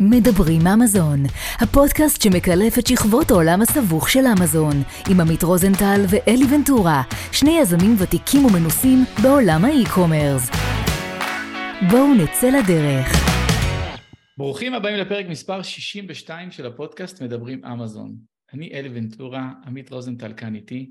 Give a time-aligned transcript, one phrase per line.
[0.00, 1.22] מדברים אמזון,
[1.60, 7.02] הפודקאסט שמקלף את שכבות העולם הסבוך של אמזון, עם עמית רוזנטל ואלי ונטורה,
[7.32, 10.50] שני יזמים ותיקים ומנוסים בעולם האי-קומרס.
[11.90, 13.06] בואו נצא לדרך.
[14.38, 18.16] ברוכים הבאים לפרק מספר 62 של הפודקאסט מדברים אמזון.
[18.54, 20.90] אני אלי ונטורה, עמית רוזנטל כאן איתי.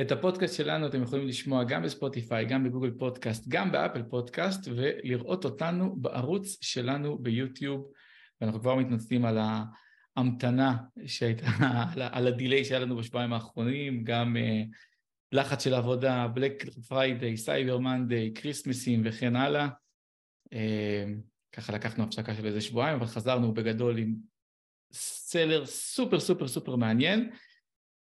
[0.00, 5.44] את הפודקאסט שלנו אתם יכולים לשמוע גם בספוטיפיי, גם בגוגל פודקאסט, גם באפל פודקאסט, ולראות
[5.44, 7.84] אותנו בערוץ שלנו ביוטיוב.
[8.44, 9.38] ואנחנו כבר מתנצלים על
[10.16, 10.76] ההמתנה
[11.06, 11.46] שהייתה,
[12.12, 14.76] על הדיליי שהיה לנו בשבועיים האחרונים, גם uh,
[15.32, 19.68] לחץ של עבודה, בלק פריידיי, סייבר מנדיי, כריסמסים וכן הלאה.
[20.46, 20.56] Uh,
[21.52, 24.14] ככה לקחנו הפסקה של איזה שבועיים, אבל חזרנו בגדול עם
[24.92, 27.30] סלר סופר סופר סופר מעניין,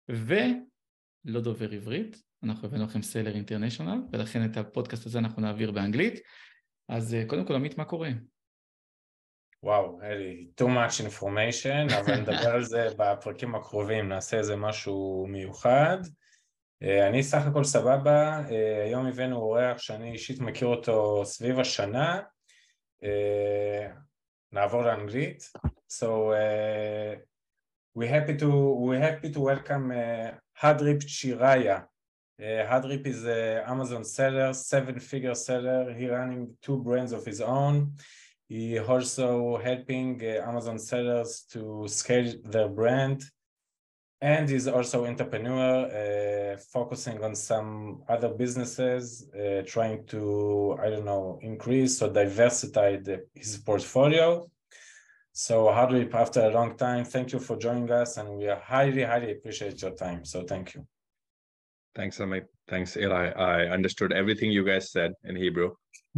[0.09, 6.19] ולא דובר עברית, אנחנו הבאנו לכם סלר אינטרנשיונל, ולכן את הפודקאסט הזה אנחנו נעביר באנגלית.
[6.87, 8.09] אז uh, קודם כל, עמית, מה קורה?
[9.63, 15.97] וואו, אלי, too much information, אבל נדבר על זה בפרקים הקרובים, נעשה איזה משהו מיוחד.
[16.81, 18.41] אני סך הכל סבבה,
[18.85, 22.19] היום הבאנו אורח שאני אישית מכיר אותו סביב השנה.
[24.51, 25.51] נעבור לאנגלית.
[25.91, 27.15] So, uh,
[27.95, 28.49] we happy to,
[28.87, 31.77] we happy to welcome uh, Hardeep Chiraya.
[32.39, 35.93] Uh, Hardeep is an Amazon seller, seven-figure seller.
[35.93, 37.93] He running two brands of his own.
[38.49, 43.23] He also helping uh, Amazon sellers to scale their brand.
[44.21, 51.05] And he's also entrepreneur uh, focusing on some other businesses uh, trying to i don't
[51.05, 54.45] know increase or diversify the, his portfolio.
[55.31, 59.03] So Hardeep, after a long time thank you for joining us and we are highly
[59.03, 60.25] highly appreciate your time.
[60.25, 60.85] So thank you
[61.99, 62.45] thanks Amit.
[62.71, 65.69] thanks eli i understood everything you guys said in hebrew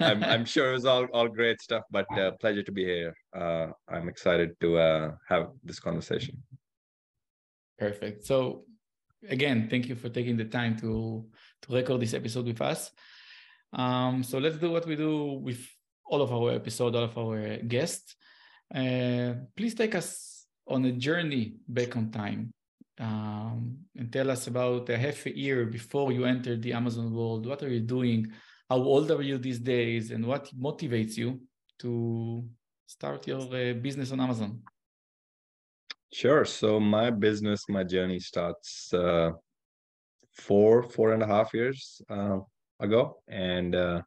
[0.00, 3.14] I'm, I'm, sure it was all, all great stuff, but uh, pleasure to be here.
[3.34, 6.42] Uh, I'm excited to uh, have this conversation.
[7.78, 8.26] Perfect.
[8.26, 8.64] So,
[9.28, 11.24] again, thank you for taking the time to
[11.62, 12.90] to record this episode with us.
[13.72, 15.64] Um, so let's do what we do with
[16.04, 18.16] all of our episode, all of our guests.
[18.74, 22.52] Uh, please take us on a journey back on time
[22.98, 27.46] um, and tell us about a half a year before you entered the Amazon world.
[27.46, 28.32] What are you doing?
[28.68, 31.40] how old are you these days and what motivates you
[31.78, 32.44] to
[32.86, 34.60] start your uh, business on Amazon?
[36.12, 36.44] Sure.
[36.44, 39.30] So my business, my journey starts uh,
[40.34, 42.38] four, four and a half years uh,
[42.80, 43.22] ago.
[43.28, 44.02] And uh,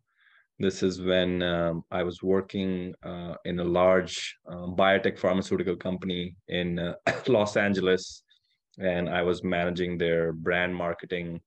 [0.59, 6.35] this is when um, I was working uh, in a large uh, biotech pharmaceutical company
[6.47, 6.93] in
[7.27, 8.23] Los Angeles.
[8.79, 11.41] And I was managing their brand marketing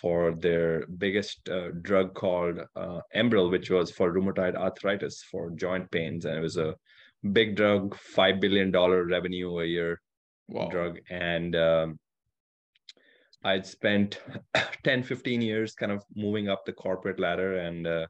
[0.00, 5.90] for their biggest uh, drug called uh, Enbrel, which was for rheumatoid arthritis for joint
[5.90, 6.74] pains, and it was a
[7.32, 10.00] big drug, five billion dollar revenue a year
[10.48, 10.68] wow.
[10.68, 11.98] drug, and um,
[13.44, 14.20] I'd spent
[14.84, 18.06] 10, 15 years kind of moving up the corporate ladder and uh,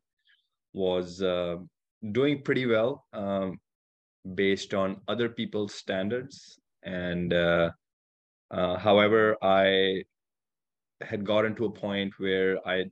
[0.73, 1.57] was uh,
[2.13, 3.59] doing pretty well um,
[4.35, 6.59] based on other people's standards.
[6.85, 7.33] And
[8.53, 10.05] uh, however, I
[11.01, 12.85] had gotten to a point where I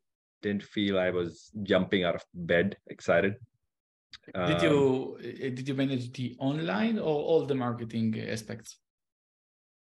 [0.42, 3.36] didn't feel I was jumping out of bed excited.
[4.34, 8.78] Did you um, did you manage the online or all the marketing aspects?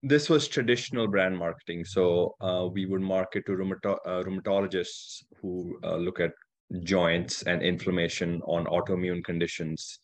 [0.01, 1.83] This was traditional brand marketing.
[1.85, 6.31] So uh, we would market to rheumato- uh, rheumatologists who uh, look at
[6.83, 9.99] joints and inflammation on autoimmune conditions.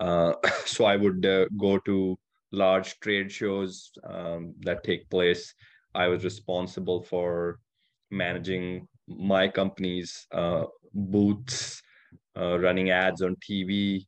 [0.00, 0.34] Uh,
[0.64, 2.18] so I would uh, go to
[2.52, 5.54] large trade shows um, that take place
[5.94, 7.58] I was responsible for
[8.10, 10.64] managing my company's uh,
[10.94, 11.82] booths,
[12.36, 14.06] uh, running ads on TV,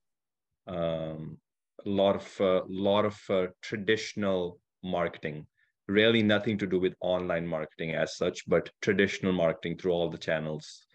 [0.66, 1.38] um,
[1.84, 5.47] a lot of uh, lot of uh, traditional marketing.
[5.87, 10.16] Really, nothing to do with online marketing as such, but traditional marketing through all the
[10.16, 10.87] channels.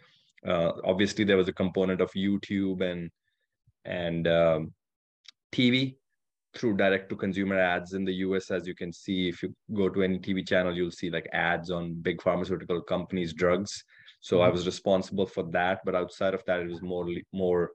[0.47, 3.11] Uh, obviously, there was a component of YouTube and
[3.85, 4.73] and um,
[5.51, 5.97] TV,
[6.55, 9.89] through direct to consumer ads in the US, as you can see, if you go
[9.89, 13.83] to any TV channel, you'll see like ads on big pharmaceutical companies' drugs.
[14.21, 14.45] So mm-hmm.
[14.45, 17.71] I was responsible for that, but outside of that, it was more more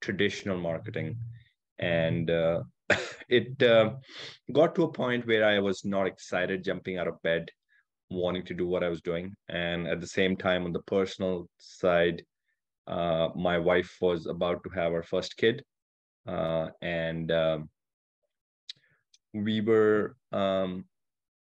[0.00, 1.16] traditional marketing,
[1.78, 2.62] and uh,
[3.28, 3.94] it uh,
[4.52, 7.50] got to a point where I was not excited jumping out of bed,
[8.10, 11.48] wanting to do what I was doing, and at the same time, on the personal
[11.58, 12.22] side,
[12.86, 15.62] uh, my wife was about to have her first kid,
[16.26, 17.68] uh, and um,
[19.34, 20.84] we were um,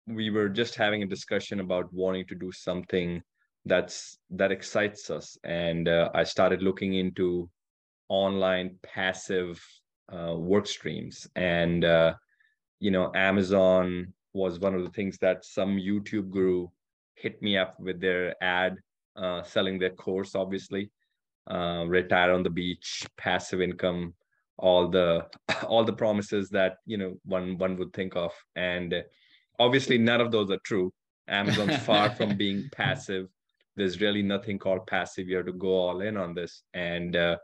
[0.07, 3.21] we were just having a discussion about wanting to do something
[3.65, 7.47] that's that excites us and uh, i started looking into
[8.11, 9.63] online passive
[10.11, 11.27] uh, work streams.
[11.35, 12.13] And, uh,
[12.79, 16.67] you know, Amazon was one of the things that some YouTube guru
[17.15, 18.75] hit me up with their ad
[19.15, 20.91] uh, selling their course, obviously.
[21.49, 24.13] Uh, retire on the beach, passive income,
[24.61, 25.25] all the
[25.67, 28.31] all the promises that you know one one would think of.
[28.55, 29.03] And
[29.59, 30.93] obviously none of those are true.
[31.27, 33.27] Amazon's far from being passive.
[33.75, 36.63] There's really nothing called passive you have to go all in on this.
[36.73, 37.37] And uh,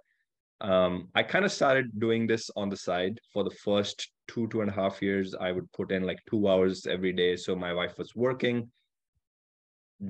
[0.59, 3.19] um, i kind of started doing this on the side.
[3.33, 6.47] For the first two two and a half years i would put in like two
[6.47, 7.35] hours every day.
[7.35, 8.69] So my wife was working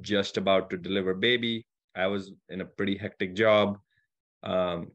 [0.01, 1.65] just about to deliver baby.
[1.95, 3.77] I was in a pretty hectic job.
[4.44, 4.92] Um,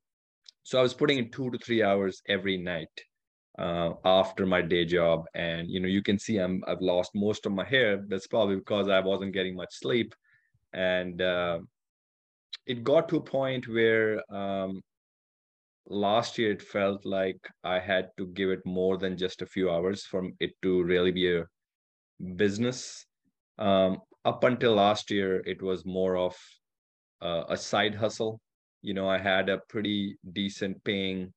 [0.63, 2.91] so i was putting in two to three hours every night
[3.59, 5.25] uh, after my day job.
[5.35, 8.05] And you know you can see i'm i've lost most of my hair.
[8.09, 10.15] That's probably because i wasn't getting much sleep.
[10.73, 11.61] And uh,
[12.67, 14.81] it got to a point where um,
[15.87, 19.69] last year it felt like i had to give it more than just a few
[19.69, 21.45] hours for it to really be a
[22.37, 23.05] business.
[23.59, 26.37] Um, up until last year it was more of
[27.21, 28.41] uh, a side hustle
[28.83, 31.33] you know, I had a pretty decent paying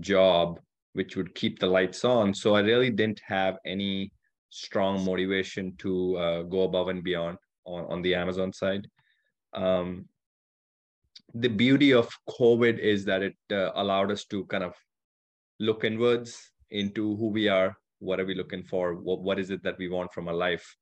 [0.00, 0.60] job
[0.94, 2.32] which would keep the lights on.
[2.32, 4.12] So I really didn't have any
[4.50, 8.88] strong motivation to uh, go above and beyond on, on the Amazon side.
[9.52, 10.06] Um,
[11.34, 14.74] the beauty of COVID is that it uh, allowed us to kind of
[15.58, 19.62] look inwards into who we are, what are we looking for, what, what is it
[19.64, 20.76] that we want from our life.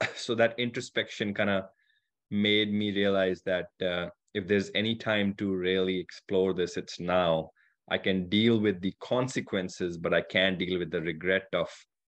[0.14, 1.64] so that introspection kind of
[2.30, 7.50] made me realize that uh, if there's any time to really explore this, it's now.
[7.90, 11.68] I can deal with the consequences, but I can't deal with the regret of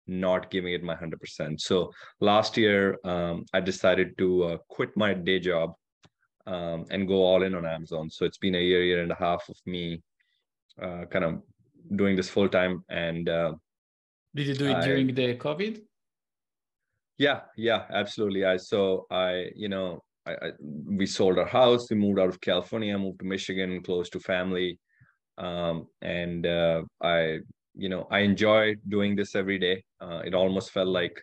[0.07, 1.61] not giving it my 100%.
[1.61, 1.91] So
[2.21, 5.73] last year, um, I decided to uh, quit my day job
[6.47, 8.11] um, and go all in on Amazon.
[8.11, 10.03] So it's been a year, year and a half of me
[10.81, 11.43] uh, kind of
[11.97, 12.85] doing this full time.
[12.91, 13.55] And uh,
[14.35, 15.81] did you do it I, during the COVID?
[17.17, 18.45] Yeah, yeah, absolutely.
[18.45, 21.91] I so I, you know, I, I, we sold our house.
[21.91, 24.79] We moved out of California, moved to Michigan, close to family,
[25.39, 27.39] um, and uh, I,
[27.75, 29.85] you know, I enjoy doing this every day.
[30.01, 31.21] Uh, it almost felt like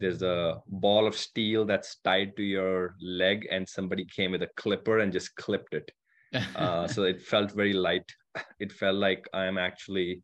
[0.00, 4.50] there's a ball of steel that's tied to your leg, and somebody came with a
[4.56, 5.90] clipper and just clipped it.
[6.56, 8.10] Uh, so it felt very light.
[8.58, 10.22] It felt like I'm actually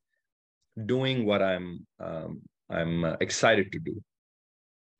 [0.86, 2.40] doing what I'm um,
[2.70, 4.02] I'm uh, excited to do.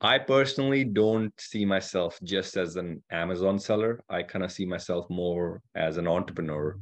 [0.01, 4.01] I personally don't see myself just as an Amazon seller.
[4.09, 6.77] I kind of see myself more as an entrepreneur.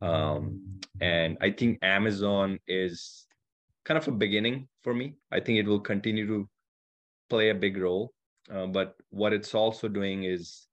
[0.00, 3.26] Um, and I think Amazon is
[3.84, 5.14] kind of a beginning for me.
[5.32, 6.48] I think it will continue to
[7.28, 8.12] play a big role.
[8.52, 10.68] Uh, but what it's also doing is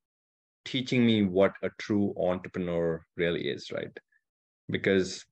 [0.66, 3.98] teaching me what a true entrepreneur really is, right?
[4.70, 5.26] Because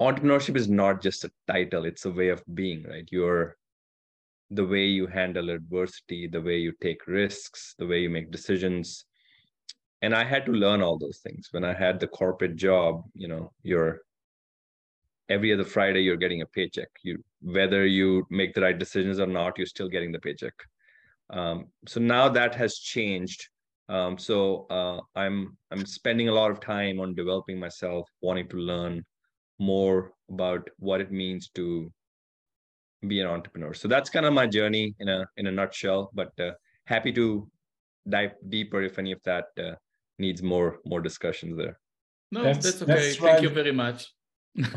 [0.00, 3.08] entrepreneurship is not just a title, it's a way of being, right?
[3.12, 3.56] You're
[4.50, 9.04] the way you handle adversity, the way you take risks, the way you make decisions.
[10.02, 11.48] And I had to learn all those things.
[11.50, 14.02] When I had the corporate job, you know, you're
[15.28, 16.88] every other Friday you're getting a paycheck.
[17.02, 20.54] You whether you make the right decisions or not, you're still getting the paycheck.
[21.30, 23.48] Um, so now that has changed.
[23.88, 28.56] Um, so uh, I'm I'm spending a lot of time on developing myself, wanting to
[28.56, 29.04] learn
[29.58, 31.90] more about what it means to
[33.08, 33.74] be an entrepreneur.
[33.74, 36.10] So that's kind of my journey in a in a nutshell.
[36.14, 36.52] But uh,
[36.86, 37.48] happy to
[38.08, 39.74] dive deeper if any of that uh,
[40.18, 41.78] needs more more discussions there.
[42.32, 42.94] No, that's, that's okay.
[42.94, 44.12] That's Thank you very much.
[44.56, 44.70] let's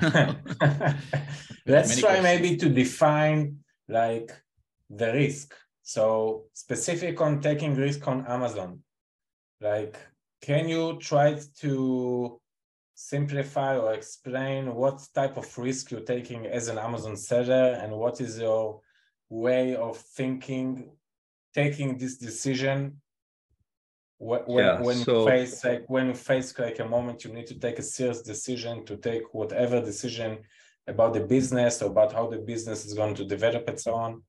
[2.00, 2.24] try questions.
[2.24, 3.57] maybe to define
[3.88, 4.31] like
[4.89, 5.53] the risk.
[5.84, 8.81] So specific on taking risk on Amazon.
[9.62, 9.98] Like,
[10.41, 12.39] can you try to
[13.00, 18.20] simplify or explain what type of risk you're taking as an Amazon seller and what
[18.20, 18.82] is your
[19.30, 20.89] way of thinking,
[21.54, 23.00] taking this decision?
[24.18, 27.46] When, yeah, when so, you face like when you face like a moment you need
[27.48, 30.39] to take a serious decision to take whatever decision
[30.88, 34.24] about the business or about how the business is going to develop and so on?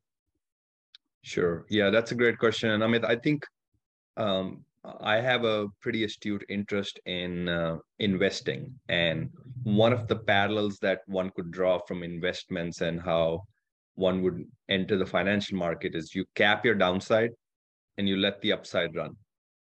[1.22, 1.64] Sure.
[1.70, 2.68] Yeah that's a great question.
[2.72, 3.46] And i mean i think
[4.18, 8.78] um, I have a pretty astute interest in uh, investing.
[8.88, 9.30] And
[9.64, 13.42] one of the parallels that one could draw from investments and how
[13.96, 17.30] one would enter the financial market is you cap your downside
[17.96, 19.16] and you let the upside run,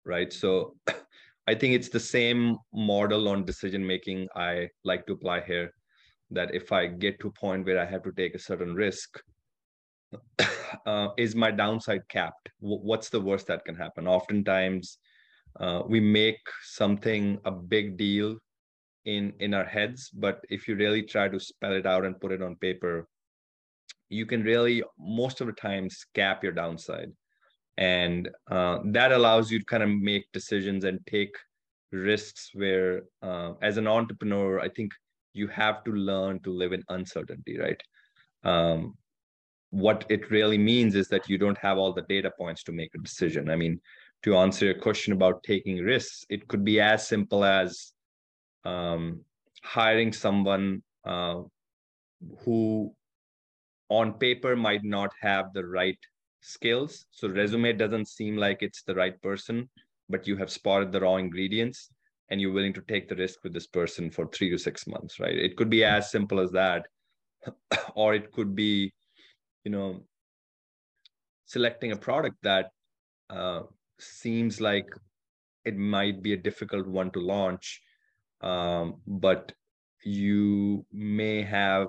[0.04, 0.32] right?
[0.32, 0.76] So
[1.48, 5.72] I think it's the same model on decision making I like to apply here.
[6.32, 9.22] That if I get to a point where I have to take a certain risk,
[10.86, 12.50] uh, is my downside capped?
[12.60, 14.08] what's the worst that can happen?
[14.08, 14.98] Oftentimes,
[15.60, 18.38] uh, we make something a big deal
[19.06, 22.32] in in our heads but if you really try to spell it out and put
[22.32, 23.08] it on paper
[24.10, 27.12] you can really most of the times cap your downside.
[27.78, 31.36] And uh, that allows you to kind of make decisions and take
[31.92, 34.92] risks where uh, as an entrepreneur i think
[35.34, 37.82] you have to learn to live in uncertainty right?
[38.44, 38.98] Um,
[39.72, 42.92] what it really means is that you don't have all the data points to make
[42.96, 43.50] a decision.
[43.50, 43.80] I mean
[44.24, 47.94] to answer your question about taking risks it could be as simple as
[48.66, 49.22] um,
[49.64, 51.42] hiring someone uh,
[52.40, 52.94] who
[53.90, 55.98] on paper might not have the right
[56.42, 57.06] skills.
[57.12, 59.70] So resume doesn't seem like it's the right person
[60.08, 61.90] but you have spotted the raw ingredients
[62.30, 65.20] and you're willing to take the risk with this person for three to six months
[65.20, 65.36] right?
[65.36, 66.86] It could be as simple as that.
[67.96, 68.94] Or it could be
[69.64, 70.04] you know
[71.46, 72.72] selecting a product that
[73.30, 73.62] uh,
[74.00, 74.88] seems like
[75.64, 77.82] it might be a difficult one to launch
[78.42, 79.52] um, but
[80.04, 81.88] you may have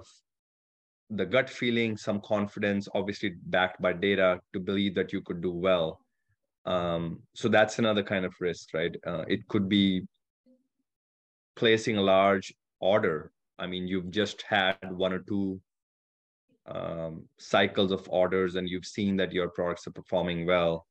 [1.10, 5.52] the gut feeling, some confidence, obviously backed by data to believe that you could do
[5.52, 6.00] well.
[6.64, 8.96] Um, so that's another kind of risk, right?
[9.06, 10.02] Uh, it could be
[11.54, 13.30] placing a large order.
[13.58, 15.60] I mean, you've just had one or two
[16.66, 20.86] um, cycles of orders and you've seen that your products are performing well.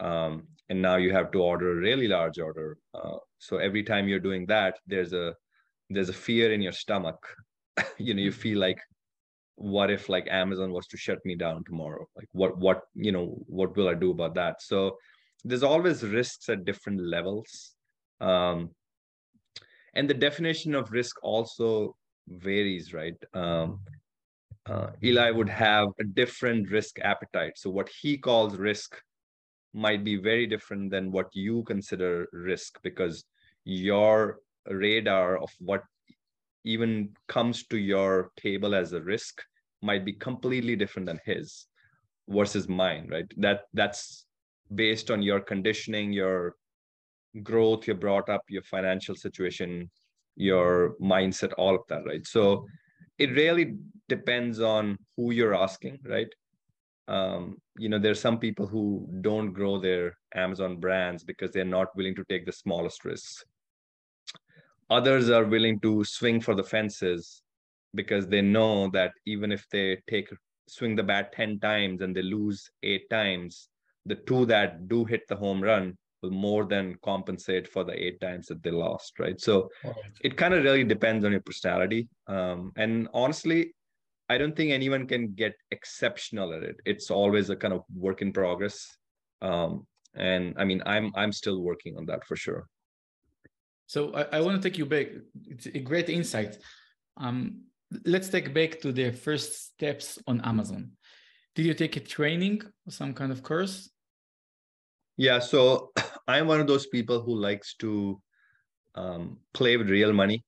[0.00, 2.78] Um, and now you have to order a really large order.
[2.94, 5.34] Uh, so every time you're doing that, there's a
[5.90, 7.18] there's a fear in your stomach.
[7.98, 8.78] you know, you feel like
[9.56, 12.06] what if like amazon was to shut me down tomorrow?
[12.16, 14.62] Like what what you know what will i do about that?
[14.62, 14.96] So
[15.44, 17.74] there's always risks at different levels.
[18.20, 18.70] Um,
[19.94, 21.94] and the definition of risk also
[22.26, 23.16] varies right?
[23.34, 23.80] Um,
[24.66, 27.52] uh, eli would have a different risk appetite.
[27.56, 28.96] So what he calls risk
[29.74, 33.24] might be very different than what you consider risk because
[33.64, 34.38] your
[34.68, 35.82] radar of what
[36.64, 39.42] even comes to your table as a risk
[39.82, 41.66] might be completely different than his
[42.28, 43.26] versus mine right?
[43.36, 44.26] That that's
[44.74, 46.54] based on your conditioning your
[47.42, 49.90] growth you brought up your financial situation
[50.36, 52.26] your mindset all of that right?
[52.26, 52.66] So
[53.18, 53.76] it really
[54.08, 56.28] depends on who you're asking right
[57.08, 61.94] um, you know there's some people who don't grow their amazon brands because they're not
[61.96, 63.44] willing to take the smallest risks.
[64.90, 67.42] Others are willing to swing for the fences
[67.94, 70.28] because they know that even if they take
[70.68, 73.68] swing the bat 10 times and they lose eight times
[74.06, 78.20] the two that do hit the home run will more than compensate for the eight
[78.20, 79.40] times that they lost right?
[79.40, 79.94] So right.
[80.22, 82.08] it kind of really depends on your personality.
[82.26, 83.74] Um, and honestly
[84.28, 88.22] i don't think anyone can get exceptional at it it's always a kind of work
[88.22, 88.96] in progress
[89.42, 92.66] um, and i mean i'm i'm still working on that for sure
[93.86, 95.08] so I, I want to take you back.
[95.46, 96.58] It's a great insight.
[97.16, 97.62] Um,
[98.04, 100.92] let's take back to the first steps on Amazon.
[101.54, 103.90] Did you take a training or some kind of course?
[105.16, 105.92] Yeah, so
[106.28, 108.20] I'm one of those people who likes to
[108.94, 110.44] um, play with real money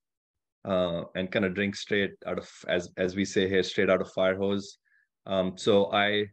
[0.67, 4.01] uh, and kind of drink straight out of, as as we say here, straight out
[4.01, 4.79] of fire hose.
[5.27, 6.27] Um, so I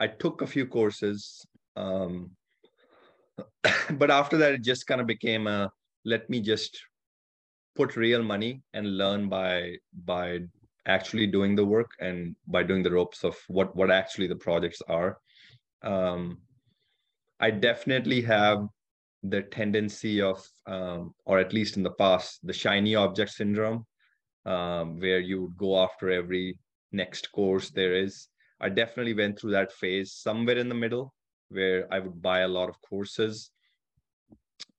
[0.00, 1.46] I took a few courses,
[1.76, 2.30] um,
[3.92, 5.70] but after that, it just kind of became a
[6.04, 6.80] let me just
[7.74, 10.40] put real money and learn by by
[10.86, 14.82] actually doing the work and by doing the ropes of what what actually the projects
[14.88, 15.18] are
[15.82, 16.38] um,
[17.40, 18.66] i definitely have
[19.24, 23.84] the tendency of um, or at least in the past the shiny object syndrome
[24.46, 26.58] um, where you would go after every
[26.92, 28.28] next course there is
[28.60, 31.14] i definitely went through that phase somewhere in the middle
[31.48, 33.50] where i would buy a lot of courses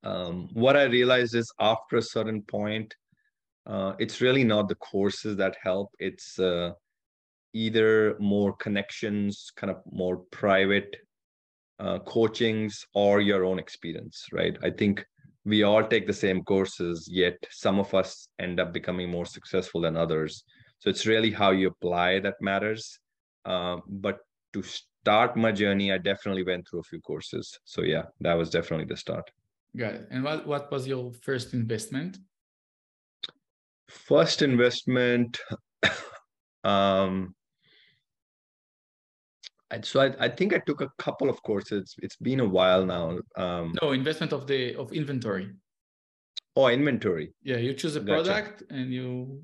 [0.05, 2.95] um, what I realized is after a certain point,
[3.65, 5.89] uh, it's really not the courses that help.
[5.99, 6.71] It's uh,
[7.53, 10.95] either more connections, kind of more private
[11.79, 14.57] uh, coachings, or your own experience, right?
[14.63, 15.05] I think
[15.43, 19.81] we all take the same courses, yet some of us end up becoming more successful
[19.81, 20.43] than others.
[20.79, 22.99] So it's really how you apply that matters.
[23.45, 24.19] Uh, but
[24.53, 27.59] to start my journey, I definitely went through a few courses.
[27.63, 29.29] So yeah, that was definitely the start.
[29.77, 30.07] Got it.
[30.09, 32.17] And what, what was your first investment?
[33.87, 35.39] First investment,
[36.63, 37.35] um,
[39.81, 41.95] so I, I think I took a couple of courses.
[42.01, 43.19] It's been a while now.
[43.35, 45.51] Um, no investment of the of inventory.
[46.55, 47.33] Oh, inventory.
[47.43, 48.73] Yeah, you choose a product gotcha.
[48.73, 49.41] and you.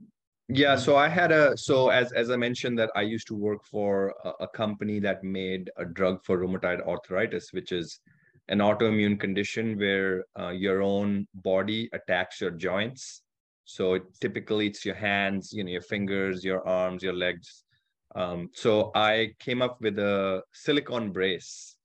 [0.48, 3.64] Yeah, so I had a so as as I mentioned that I used to work
[3.64, 8.00] for a, a company that made a drug for rheumatoid arthritis, which is
[8.50, 13.22] an autoimmune condition where uh, your own body attacks your joints.
[13.66, 17.64] So typically it's your hands, you know, your fingers, your arms, your legs.
[18.16, 21.78] Um, so I came up with a silicone brace.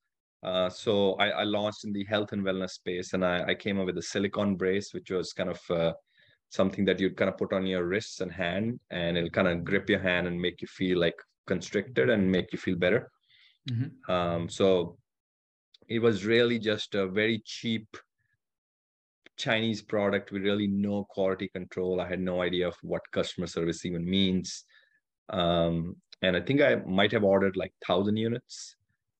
[0.43, 3.79] Uh, so I, I, launched in the health and wellness space, and I, I came
[3.79, 5.93] up with a silicone brace, which was kind of uh,
[6.49, 9.63] something that you'd kind of put on your wrists and hand, and it'll kind of
[9.63, 11.15] grip your hand and make you feel like
[11.47, 13.09] constricted and make you feel better.
[13.69, 14.11] Mm-hmm.
[14.11, 14.97] Um, so
[15.87, 17.87] it was really just a very cheap
[19.37, 22.01] Chinese product with really no quality control.
[22.01, 24.65] I had no idea of what customer service even means.
[25.29, 28.75] Um, and I think I might have ordered like thousand units.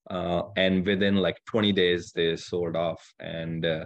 [0.10, 3.14] Uh, and within like 20 days, they sold off.
[3.20, 3.86] And uh,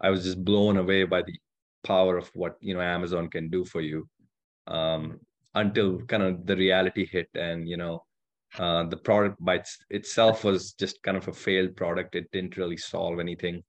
[0.00, 1.34] I was just blown away by the
[1.82, 4.08] power of what you know Amazon can do for you.
[4.66, 5.20] Um,
[5.54, 8.04] until kind of the reality hit, and you know,
[8.58, 12.14] uh, the product by itself was just kind of a failed product.
[12.14, 13.64] It didn't really solve anything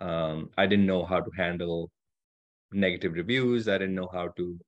[0.00, 1.90] um, i didn't know how to handle
[2.72, 4.58] negative reviews i didn't know how to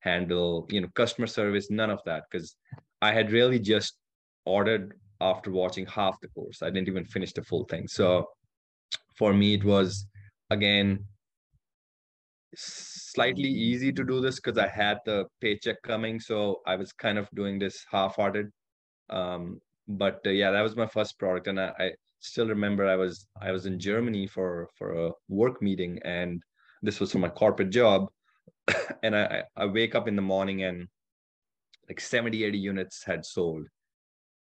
[0.00, 2.56] handle you know customer service none of that because
[3.02, 3.98] i had really just
[4.44, 6.62] ordered after watching half the course.
[6.62, 7.88] I didn't even finish the full thing.
[7.88, 8.28] So
[9.16, 10.06] for me it was
[10.50, 11.04] again
[12.54, 16.20] slightly easy to do this because i had the paycheck coming.
[16.20, 18.50] So i was kind of doing this half-hearted.
[19.10, 21.46] Um, but uh, yeah that was my first product.
[21.46, 25.62] And I, I still remember I was I was in Germany for for a work
[25.62, 26.42] meeting, and
[26.82, 28.08] this was for my corporate job.
[29.02, 30.88] and I I wake up in the morning and
[31.88, 33.66] like 70 80 units had sold.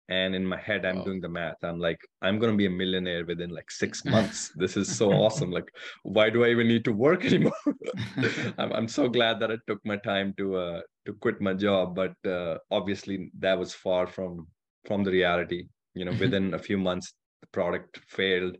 [0.09, 1.03] And in my head i'm wow.
[1.03, 1.63] doing the math.
[1.63, 4.51] I'm like i'm going to be a millionaire within like six months.
[4.55, 5.51] This is so awesome.
[5.51, 5.71] Like
[6.03, 7.53] why do i even need to work anymore?
[8.57, 11.95] I'm, I'm so glad that i took my time to uh to quit my job
[11.95, 14.47] but uh, obviously that was far from
[14.85, 15.63] from the reality.
[15.93, 18.57] You know within a few months the product failed.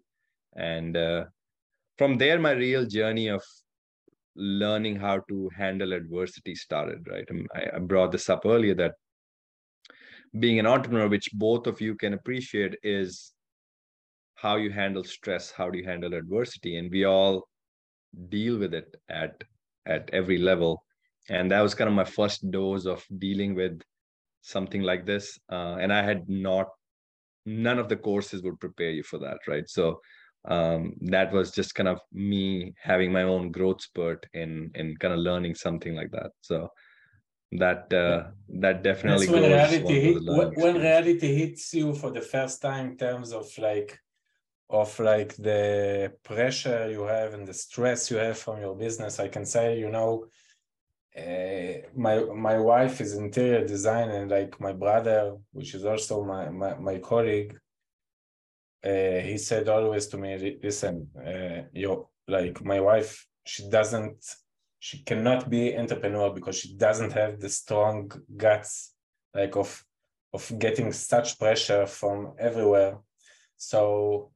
[0.56, 1.26] And uh,
[1.98, 3.44] from there my real journey of
[4.36, 7.28] learning how to handle adversity started right?
[7.56, 8.94] I, I brought this up earlier that
[10.40, 13.34] being an entrepreneur which both of you can appreciate is
[14.36, 17.48] how you handle stress how do you handle adversity and we all
[18.30, 19.44] deal with it at
[19.86, 20.84] at every level.
[21.30, 23.82] And that was kind of my first dose of dealing with
[24.42, 26.68] something like this uh, and i had not
[27.46, 29.70] none of the courses would prepare you for that right?
[29.70, 30.02] So
[30.46, 35.14] um, that was just kind of me having my own growth spurt in in kind
[35.14, 36.32] of learning something like that.
[36.42, 36.70] So
[37.52, 42.22] that uh, that definitely That's when reality hit, when, when reality hits you for the
[42.22, 44.00] first time in terms of like
[44.72, 49.28] of like the pressure you have and the stress you have from your business i
[49.28, 50.26] can say you know
[51.18, 56.50] uh, my my wife is interior design and like my brother which is also my
[56.50, 57.58] my, my colleague
[58.84, 61.62] uh, he said always to me listen uh,
[62.28, 64.36] like my wife she doesn't
[64.80, 68.94] she cannot be entrepreneur because she doesn't have the strong guts
[69.34, 69.86] like of
[70.34, 72.98] of getting such pressure from everywhere.
[73.58, 74.32] So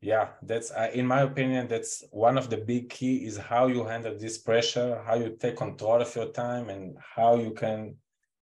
[0.00, 3.84] yeah that's uh, in my opinion that's one of the big key is how you
[3.84, 7.94] handle this pressure how you take control of your time and how you can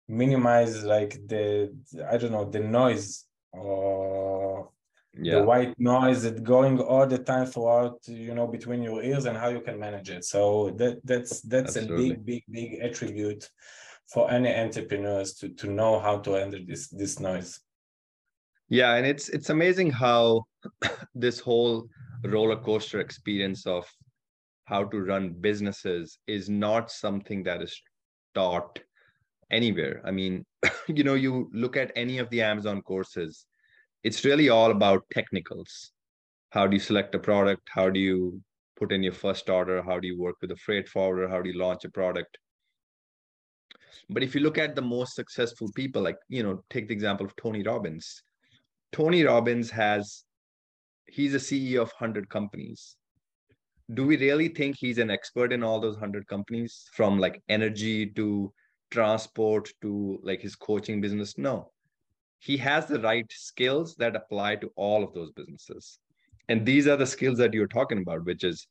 [0.09, 1.73] minimize like the
[2.11, 4.69] i don't know the noise or
[5.21, 5.35] yeah.
[5.35, 9.37] the white noise that going all the time throughout you know between your ears and
[9.37, 12.11] how you can manage it so that that's that's Absolutely.
[12.11, 13.49] a big big big attribute
[14.07, 17.59] for any entrepreneurs to to know how to handle this this noise
[18.69, 20.43] yeah and it's it's amazing how
[21.15, 21.87] this whole
[22.23, 23.85] roller coaster experience of
[24.65, 27.81] how to run businesses is not something that is
[28.35, 28.79] taught
[29.51, 30.45] anywhere i mean
[30.87, 33.45] you know you look at any of the amazon courses
[34.07, 35.77] it's really all about technicals
[36.57, 38.17] how do you select a product how do you
[38.79, 41.49] put in your first order how do you work with a freight forwarder how do
[41.49, 42.37] you launch a product
[44.09, 47.25] but if you look at the most successful people like you know take the example
[47.25, 48.21] of tony robbins
[48.91, 50.23] Tony Robbins has,
[51.07, 52.95] he's a CEO of 100 companies.
[53.93, 58.07] Do we really think he's an expert in all those 100 companies from like energy
[58.11, 58.51] to
[58.91, 61.37] transport to like his coaching business?
[61.37, 61.71] No.
[62.39, 65.99] He has the right skills that apply to all of those businesses.
[66.49, 68.67] And these are the skills that you're talking about, which is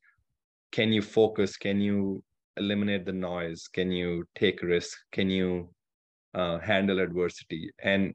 [0.72, 1.57] can you focus?
[1.57, 2.22] Can you
[2.57, 3.68] eliminate the noise?
[3.72, 4.96] Can you take risk?
[5.12, 5.70] Can you
[6.35, 7.70] uh, handle adversity?
[7.83, 8.14] And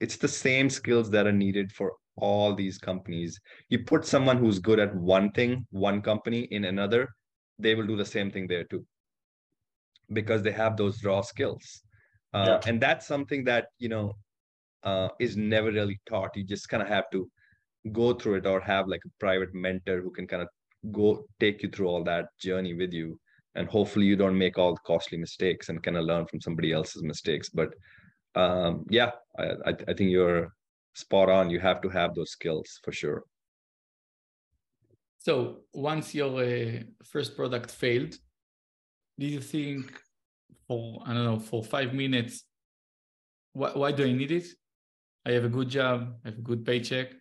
[0.00, 4.58] it's the same skills that are needed for all these companies you put someone who's
[4.58, 7.08] good at one thing one company in another
[7.58, 8.84] they will do the same thing there too
[10.12, 11.82] because they have those raw skills
[12.34, 12.60] uh, yeah.
[12.68, 14.12] and that's something that you know
[14.84, 16.36] uh, is never really taught.
[16.36, 17.28] You just kind of have to
[17.92, 20.48] go through it or have like a private mentor who can kind of
[20.92, 23.18] go take you through all that journey with you.
[23.54, 26.72] And hopefully you don't make all the costly mistakes and kind of learn from somebody
[26.72, 27.48] else's mistakes.
[27.48, 27.70] But
[28.34, 30.52] um, yeah I, I think you're
[30.94, 31.50] spot on.
[31.50, 33.24] You have to have those skills for sure.
[35.18, 38.14] So once your uh, first product failed
[39.18, 40.00] did you think
[40.66, 42.44] for i don't know for five minutes
[43.52, 44.46] why, why do i need it
[45.28, 47.12] i have a good job i have a good paycheck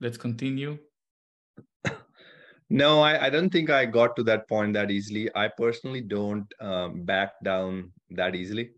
[0.00, 0.78] let's continue
[2.70, 5.28] no, I, I don't think I got to that point that easily.
[5.34, 8.70] I personally don't um, back down that easily.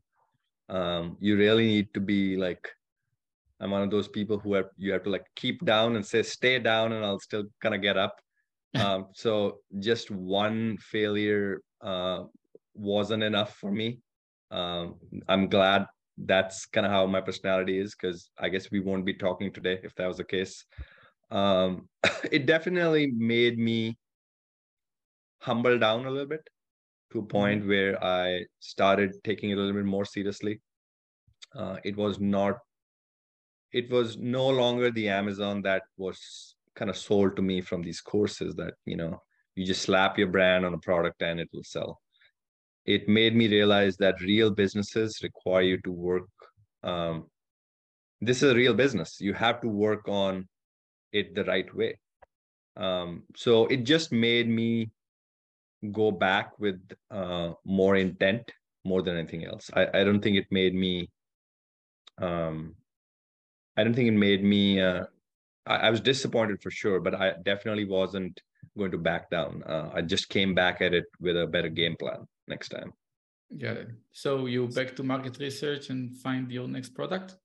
[0.70, 2.66] Um, you really need to be like,
[3.60, 6.22] I'm one of those people who have you have to like keep down and say
[6.22, 8.18] stay down, and I'll still kind of get up.
[8.74, 12.22] Um, so just one failure uh,
[12.72, 14.00] wasn't enough for me.
[14.50, 14.94] Um,
[15.28, 15.84] I'm glad
[16.26, 19.80] that's kind of how my personality is because I guess we won't be talking today
[19.82, 20.64] if that was the case
[21.32, 21.88] um,
[22.30, 23.96] it definitely made me
[25.40, 26.46] humble down a little bit
[27.12, 27.68] to a point mm-hmm.
[27.68, 30.60] where I started taking it a little bit more seriously.
[31.54, 32.58] Uh, it was not,
[33.72, 38.00] it was no longer the Amazon that was kind of sold to me from these
[38.00, 39.20] courses that, you know,
[39.54, 42.00] you just slap your brand on a product and it will sell.
[42.84, 46.28] It made me realize that real businesses require you to work.
[46.82, 47.26] Um,
[48.20, 49.20] this is a real business.
[49.20, 50.48] You have to work on
[51.12, 51.98] it the right way.
[52.76, 54.90] Um, so it just made me
[55.90, 58.50] go back with uh, more intent
[58.84, 59.70] more than anything else.
[59.74, 61.08] I, I don't think it made me.
[62.18, 62.74] Um,
[63.76, 64.80] I don't think it made me.
[64.80, 65.04] Uh,
[65.66, 68.40] I, I was disappointed for sure, but I definitely wasn't
[68.76, 69.62] going to back down.
[69.64, 72.92] Uh, I just came back at it with a better game plan next time.
[73.50, 73.84] Yeah.
[74.12, 77.36] So you back to market research and find your next product.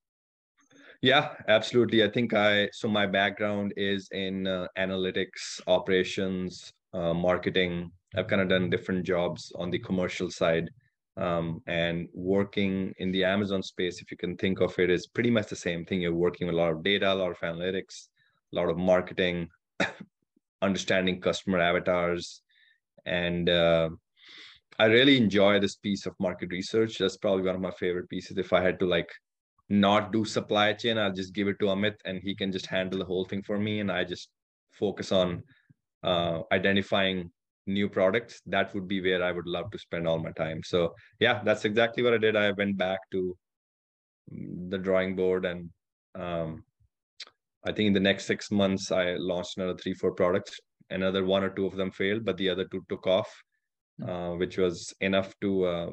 [1.02, 2.02] Yeah, absolutely.
[2.02, 7.92] I think I so my background is in uh, analytics, operations, uh, marketing.
[8.16, 10.70] I've kind of done different jobs on the commercial side.
[11.16, 15.30] Um, and working in the Amazon space, if you can think of it, is pretty
[15.30, 16.00] much the same thing.
[16.00, 18.06] You're working with a lot of data, a lot of analytics,
[18.52, 19.48] a lot of marketing,
[20.62, 22.42] understanding customer avatars,
[23.04, 23.90] and uh,
[24.78, 26.98] I really enjoy this piece of market research.
[26.98, 28.38] That's probably one of my favorite pieces.
[28.38, 29.10] If I had to like
[29.68, 30.98] not do supply chain.
[30.98, 33.58] I'll just give it to Amit and he can just handle the whole thing for
[33.58, 33.80] me.
[33.80, 34.30] And I just
[34.72, 35.42] focus on
[36.02, 37.30] uh, identifying
[37.66, 38.40] new products.
[38.46, 40.62] That would be where I would love to spend all my time.
[40.64, 42.36] So yeah, that's exactly what I did.
[42.36, 43.36] I went back to
[44.30, 45.70] the drawing board and
[46.14, 46.64] um,
[47.64, 50.58] I think in the next six months, I launched another three, four products.
[50.90, 53.28] Another one or two of them failed, but the other two took off.
[54.06, 55.90] Uh, which was enough to uh,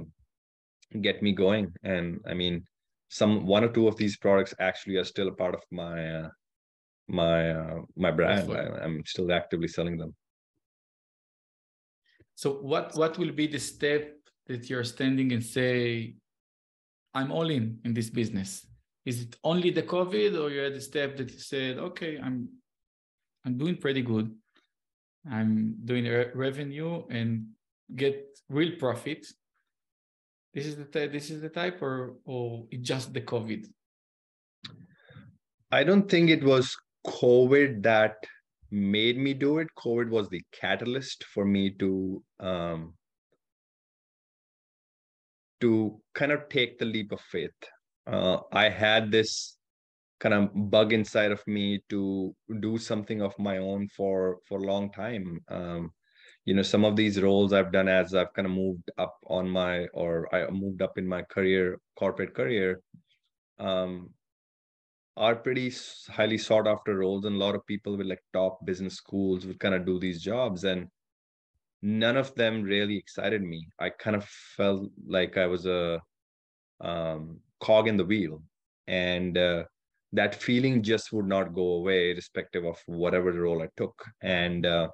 [1.02, 1.74] get me going.
[1.84, 2.64] And I mean,
[3.10, 6.30] some one or two of these products actually are still a part of my uh,
[7.08, 8.52] my uh, my brand.
[8.52, 10.14] I, I'm still actively selling them.
[12.36, 14.14] So what what will be the step
[14.48, 16.16] that you're standing and say,
[17.14, 18.68] I'm all in in this business?
[19.06, 22.50] Is it only the COVID, or you had a step that you said, okay, I'm
[23.46, 24.34] I'm doing pretty good.
[25.30, 27.55] I'm doing re- revenue and
[27.94, 29.26] get real profit
[30.56, 33.68] this is the this is the type or or it just the covid?
[35.70, 36.74] I don't think it was
[37.06, 38.16] covid that
[38.72, 39.68] made me do it.
[39.78, 42.94] Covid was the catalyst for me to um
[45.60, 47.60] to kind of take the leap of faith.
[48.08, 49.58] Uh, i had this
[50.20, 54.68] kind of bug inside of me to do something of my own for for a
[54.72, 55.42] long time.
[55.50, 55.92] Um,
[56.46, 59.50] you know some of these roles i've done as i've kind of moved up on
[59.50, 62.82] my or i moved up in my career corporate career
[63.60, 64.10] um,
[65.18, 65.74] are pretty
[66.10, 69.60] highly sought after roles and a lot of people with like top business schools would
[69.60, 70.88] kind of do these jobs and
[71.82, 73.68] none of them really excited me.
[73.80, 74.26] I kind of
[74.58, 76.02] felt like i was a
[76.82, 78.42] um, cog in the wheel
[78.88, 79.64] and uh,
[80.14, 84.90] that feeling just would not go away irrespective of whatever role i took and uh,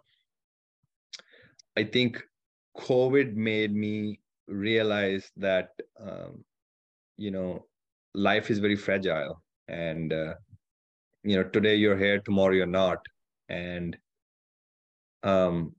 [1.77, 2.21] I think
[2.77, 6.43] COVID made me realize that um,
[7.17, 7.65] you know
[8.13, 10.33] life is very fragile, and uh,
[11.23, 13.05] you know today you're here, tomorrow you're not,
[13.49, 13.97] and
[15.23, 15.73] um,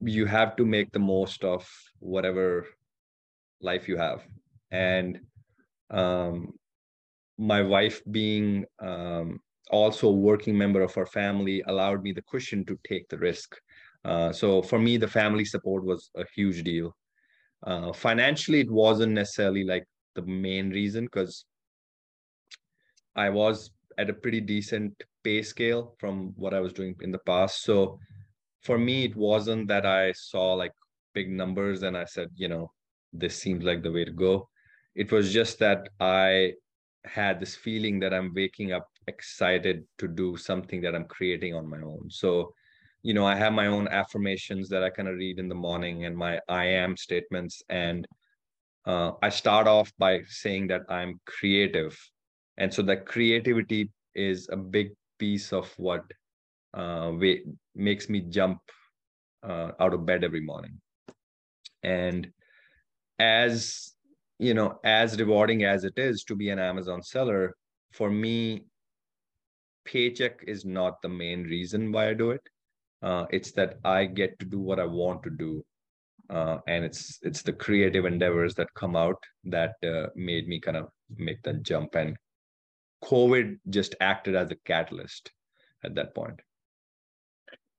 [0.00, 2.66] you have to make the most of whatever
[3.60, 4.26] life you have,
[4.70, 5.20] and
[5.90, 6.52] um,
[7.38, 12.64] my wife being um, also a working member of our family allowed me the cushion
[12.66, 13.56] to take the risk
[14.04, 16.96] uh, so for me, the family support was a huge deal.
[17.66, 19.84] Uh, financially, it wasn't necessarily like
[20.14, 21.44] the main reason because
[23.16, 27.18] I was at a pretty decent pay scale from what I was doing in the
[27.18, 27.62] past.
[27.62, 27.98] So
[28.62, 30.72] for me, it wasn't that I saw like
[31.14, 32.70] big numbers and I said, you know,
[33.12, 34.48] this seems like the way to go.
[34.94, 36.52] It was just that I
[37.04, 41.68] had this feeling that I'm waking up excited to do something that I'm creating on
[41.68, 42.06] my own.
[42.10, 42.52] So,
[43.02, 46.04] you know, I have my own affirmations that I kind of read in the morning
[46.04, 47.62] and my I am statements.
[47.68, 48.06] And
[48.84, 51.98] uh, I start off by saying that I'm creative.
[52.56, 56.04] And so that creativity is a big piece of what
[56.74, 57.12] uh,
[57.74, 58.58] makes me jump
[59.42, 60.80] uh, out of bed every morning.
[61.82, 62.30] And
[63.18, 63.92] as
[64.38, 67.56] you know, as rewarding as it is to be an Amazon seller,
[67.92, 68.64] for me,
[69.84, 72.42] paycheck is not the main reason why I do it.
[73.02, 75.64] Uh, it's that I get to do what I want to do,
[76.30, 80.76] uh, and it's it's the creative endeavors that come out that uh, made me kind
[80.76, 81.94] of make that jump.
[81.94, 82.16] And
[83.04, 85.30] COVID just acted as a catalyst
[85.84, 86.40] at that point.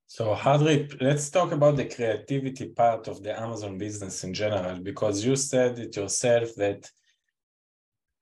[0.08, 5.24] So Hadri, let's talk about the creativity part of the Amazon business in general, because
[5.24, 6.90] you said it yourself that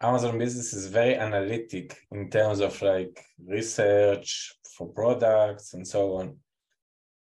[0.01, 6.35] Amazon business is very analytic in terms of like research for products and so on.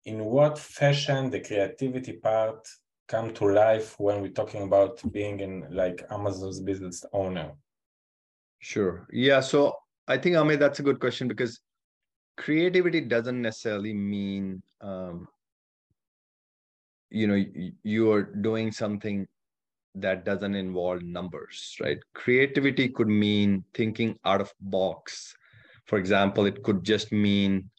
[0.06, 2.68] In what fashion the creativity part
[3.08, 7.52] come to life when we're talking about being in like Amazon's business owner?
[8.60, 9.08] Sure.
[9.12, 9.40] Yeah.
[9.40, 9.76] So
[10.08, 11.60] I think Amit, that's a good question because
[12.38, 15.28] creativity doesn't necessarily mean um,
[17.10, 17.44] you know
[17.84, 19.26] you are doing something
[19.96, 25.34] that doesn't involve numbers right creativity could mean thinking out of box
[25.86, 27.70] for example it could just mean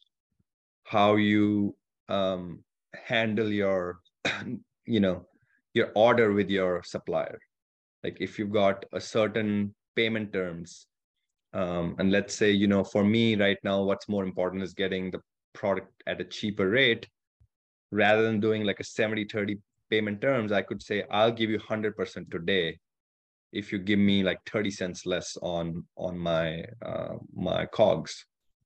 [0.85, 1.75] how you
[2.09, 3.99] um, handle your
[4.85, 5.25] you know
[5.73, 7.39] your order with your supplier.
[8.03, 10.87] Like if you've got a certain payment terms
[11.53, 15.11] um, and let's say you know for me right now what's more important is getting
[15.11, 15.19] the
[15.53, 17.07] product at a cheaper rate.
[17.91, 19.57] Rather than doing like a 70 30
[19.89, 22.77] payment terms i could say i'll give you 100% today
[23.53, 28.25] if you give me like 30 cents less on on my uh, my cogs.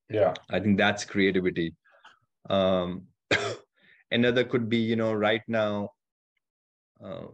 [0.09, 0.33] Yeah.
[0.49, 1.73] I think that's creativity.
[2.49, 3.03] Um
[4.11, 5.89] another could be you know right now
[7.03, 7.27] uh,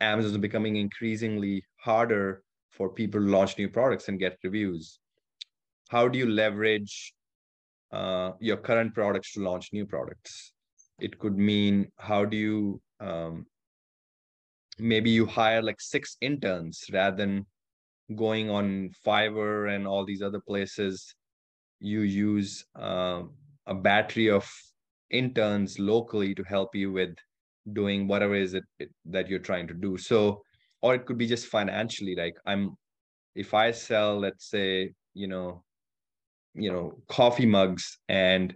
[0.00, 5.00] amazon is becoming increasingly harder for people to launch new products and get reviews.
[5.88, 7.12] How do you leverage
[7.92, 10.52] uh, your current products to launch new products?
[11.00, 13.46] It could mean how do you um,
[14.78, 17.46] maybe you hire like six interns rather than
[18.14, 21.14] going on fiverr and all these other places.
[21.80, 23.22] You use uh,
[23.66, 24.50] a battery of
[25.10, 27.14] interns locally to help you with
[27.72, 29.96] doing whatever is it, it that you're trying to do.
[29.96, 30.42] So
[30.82, 32.76] or it could be just financially like i'm
[33.34, 35.62] if i sell let's say you know
[36.54, 38.54] you know coffee mugs and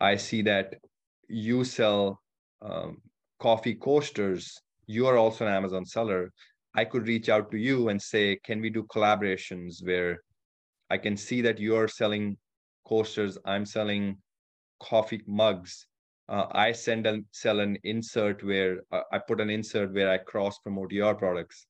[0.00, 0.74] i see that
[1.28, 2.20] you sell
[2.62, 2.98] um,
[3.40, 6.30] coffee coasters you are also an amazon seller
[6.74, 10.22] i could reach out to you and say can we do collaborations where
[10.90, 12.36] i can see that you're selling
[12.86, 14.16] coasters i'm selling
[14.80, 15.86] coffee mugs
[16.28, 20.18] uh, I send and sell an insert where uh, I put an insert where I
[20.18, 21.66] cross promote your products,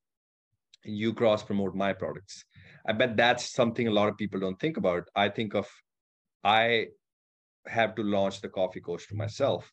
[0.84, 2.44] you cross promote my products.
[2.86, 5.08] I bet that's something a lot of people don't think about.
[5.16, 5.66] I think of
[6.44, 6.88] I
[7.66, 9.72] have to launch the coffee coaster myself.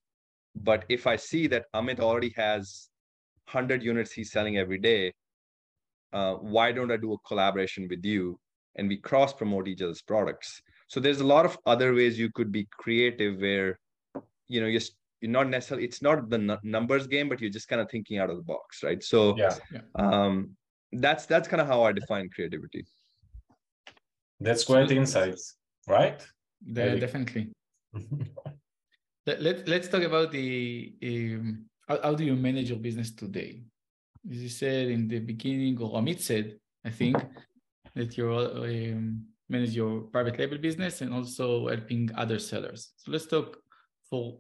[0.56, 2.90] But if I see that Amit already has
[3.52, 5.14] 100 units he's selling every day,
[6.14, 8.40] uh, why don't I do a collaboration with you
[8.76, 10.62] and we cross promote each other's products?
[10.92, 13.80] So there's a lot of other ways you could be creative where
[14.50, 14.88] you know you're
[15.22, 18.18] you're not necessarily it's not the n- numbers game but you're just kind of thinking
[18.20, 19.02] out of the box right?
[19.02, 19.84] So yeah, yeah.
[19.96, 20.50] um
[20.92, 22.84] that's that's kind of how i define creativity.
[24.42, 25.56] That's great insights
[25.88, 26.20] right?
[26.76, 27.54] The, definitely.
[29.26, 33.62] Let, let's talk about the um, how, how, do you manage your business today?
[34.30, 37.16] As you said in the beginning or amit said i think
[37.96, 43.28] that you um, manage your private label business and also helping other sellers so let's
[43.28, 43.58] talk
[44.10, 44.38] for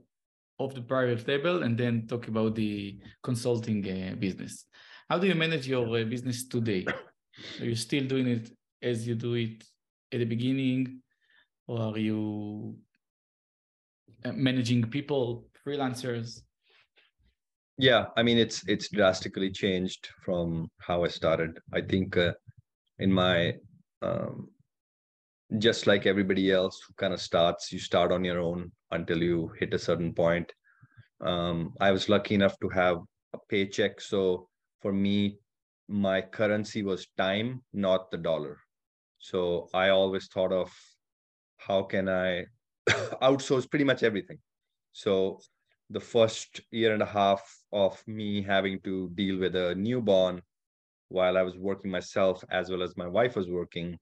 [0.63, 4.65] of the private label and then talk about the consulting uh, business.
[5.09, 6.85] How do you manage your uh, business today?
[7.59, 8.49] Are you still doing it
[8.81, 9.63] as you do it
[10.11, 11.01] at the beginning,
[11.67, 12.75] or are you
[14.25, 16.41] uh, managing people, freelancers?
[17.77, 21.57] Yeah, I mean it's it's drastically changed from how I started.
[21.73, 22.33] I think uh,
[22.99, 23.53] in my
[24.01, 24.49] um,
[25.57, 29.51] just like everybody else who kind of starts, you start on your own until you
[29.59, 30.51] hit a certain point.
[31.19, 32.97] Um, I was lucky enough to have
[33.33, 33.99] a paycheck.
[33.99, 34.47] So
[34.81, 35.37] for me,
[35.87, 38.57] my currency was time, not the dollar.
[39.19, 40.71] So I always thought of
[41.57, 42.45] how can I
[43.21, 44.39] outsource pretty much everything.
[44.93, 45.39] So
[45.89, 50.41] the first year and a half of me having to deal with a newborn
[51.09, 53.99] while I was working myself as well as my wife was working,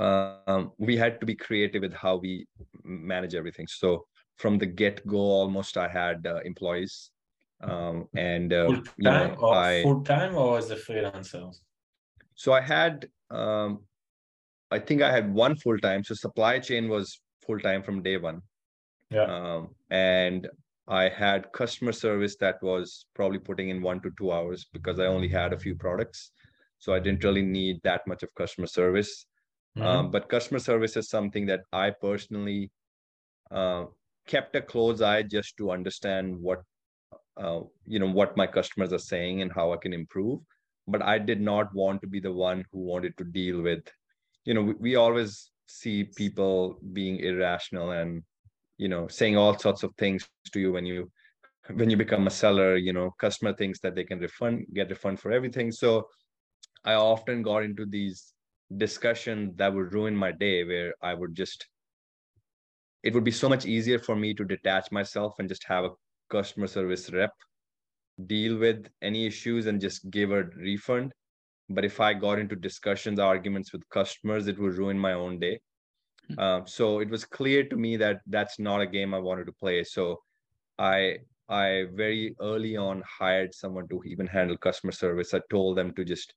[0.00, 2.46] um, we had to be creative with how we
[2.84, 3.66] manage everything.
[3.66, 7.10] So from the get go, almost I had uh, employees,
[7.62, 11.54] um, and uh, full time or I, full time or as a freelancer.
[12.34, 13.80] So I had, um,
[14.70, 16.02] I think I had one full time.
[16.02, 18.40] So supply chain was full time from day one.
[19.10, 19.24] Yeah.
[19.24, 20.48] Um, and
[20.88, 25.06] I had customer service that was probably putting in one to two hours because I
[25.06, 26.30] only had a few products.
[26.78, 29.26] So I didn't really need that much of customer service.
[29.78, 29.86] Mm-hmm.
[29.86, 32.70] Um, but customer service is something that I personally
[33.50, 33.84] uh,
[34.26, 36.62] kept a close eye just to understand what
[37.36, 40.40] uh, you know what my customers are saying and how I can improve.
[40.86, 43.84] But I did not want to be the one who wanted to deal with.
[44.44, 48.22] You know, we, we always see people being irrational and
[48.76, 51.10] you know saying all sorts of things to you when you
[51.74, 55.20] when you become a seller you know customer thinks that they can refund get refund
[55.20, 56.08] for everything so
[56.84, 58.32] i often got into these
[58.76, 61.66] discussion that would ruin my day where I would just
[63.02, 65.90] it would be so much easier for me to detach myself and just have a
[66.28, 67.32] customer service rep
[68.26, 71.12] deal with any issues and just give a refund.
[71.68, 75.60] But if i got into discussions arguments with customers it would ruin my own day.
[76.28, 76.38] Hmm.
[76.38, 79.52] uh, so it was clear to me that that's not a game i wanted to
[79.52, 79.84] play.
[79.84, 80.20] So
[80.78, 85.34] i i very early on hired someone to even handle customer service.
[85.34, 86.34] I told them to just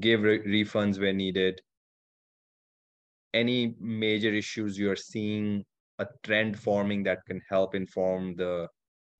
[0.00, 1.60] give re- refunds where needed.
[3.34, 5.64] Any major issues you're seeing
[5.98, 8.68] a trend forming that can help inform the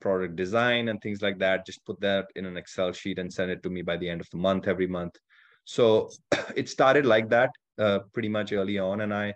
[0.00, 3.50] product design and things like that just put that in an excel sheet and send
[3.50, 5.16] it to me by the end of the month every month.
[5.64, 6.10] So
[6.56, 9.32] it started like that uh, pretty much early on and i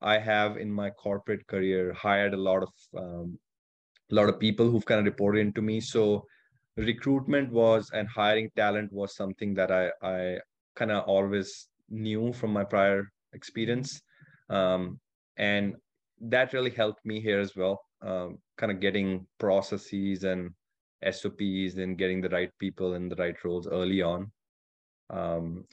[0.00, 3.38] i have in my corporate career hired a lot of um,
[4.10, 5.80] a lot of people who've kind of reported into me.
[5.80, 6.24] So
[6.76, 10.38] recruitment was and hiring talent was something that i i
[10.78, 14.00] kind of always knew from my prior experience.
[14.48, 15.00] Um,
[15.36, 15.74] and
[16.20, 20.50] that really helped me here as well um, kind of getting processes and
[21.12, 24.30] sops and getting the right people in the right roles early on.
[25.10, 25.64] Um,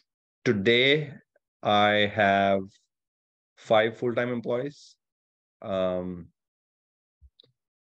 [0.45, 1.11] today
[1.63, 2.61] i have
[3.57, 4.95] five full-time employees.
[5.61, 6.27] Um,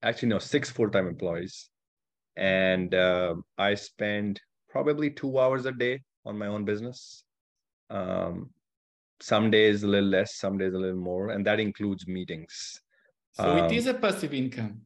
[0.03, 1.69] actually no six full-time employees.
[2.35, 7.23] And uh, i spend probably two hours a day on my own business.
[7.89, 8.49] Um,
[9.21, 12.81] some days a little less, some days a little more, and that includes meetings.
[13.33, 14.81] So um, it is a passive income.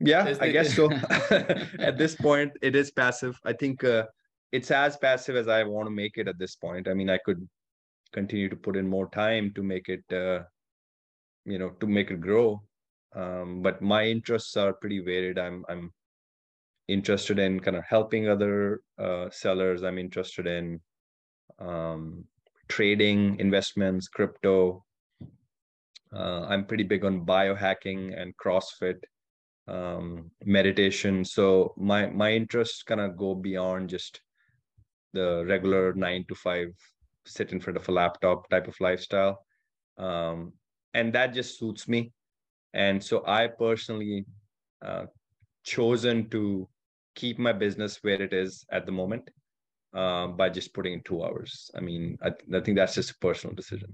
[0.00, 0.90] Yeah, I guess so.
[1.78, 3.38] at this point, it is passive.
[3.44, 4.04] I think uh,
[4.52, 6.88] it's as passive as I want to make it at this point.
[6.88, 7.46] I mean, I could
[8.12, 10.44] continue to put in more time to make it, uh,
[11.44, 12.62] you know, to make it grow.
[13.14, 15.38] Um, but my interests are pretty varied.
[15.38, 15.92] I'm I'm
[16.88, 19.82] interested in kind of helping other uh, sellers.
[19.82, 20.80] I'm interested in
[21.58, 22.24] um,
[22.68, 24.84] trading, investments, crypto.
[26.12, 29.00] Uh, I'm pretty big on biohacking and CrossFit,
[29.68, 31.24] um, meditation.
[31.24, 34.20] So my my interests kind of go beyond just
[35.12, 36.68] the regular nine to five
[37.26, 39.44] sit in front of a laptop type of lifestyle,
[39.98, 40.54] um,
[40.94, 42.12] and that just suits me.
[42.72, 44.24] And so I personally
[44.80, 45.06] uh,
[45.64, 46.68] chosen to
[47.20, 49.24] keep my business where it is at the moment
[50.00, 51.70] uh, by just putting in two hours.
[51.76, 53.90] I mean, I, I think that's just a personal decision.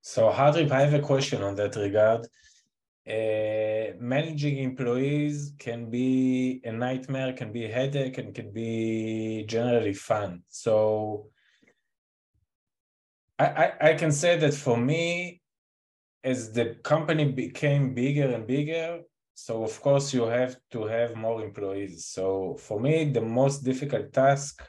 [0.00, 2.22] So, Hardeep, I have a question on that regard.
[3.18, 9.94] Uh, managing employees can be a nightmare, can be a headache, and can be generally
[9.94, 10.42] fun.
[10.48, 11.26] So,
[13.38, 15.40] I, I, I can say that for me,
[16.22, 19.00] as the company became bigger and bigger,
[19.46, 22.04] so of course you have to have more employees.
[22.04, 24.62] So for me, the most difficult task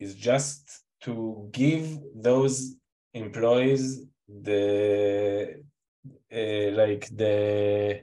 [0.00, 0.62] is just
[1.02, 2.76] to give those
[3.12, 5.62] employees the
[6.32, 8.00] uh, like the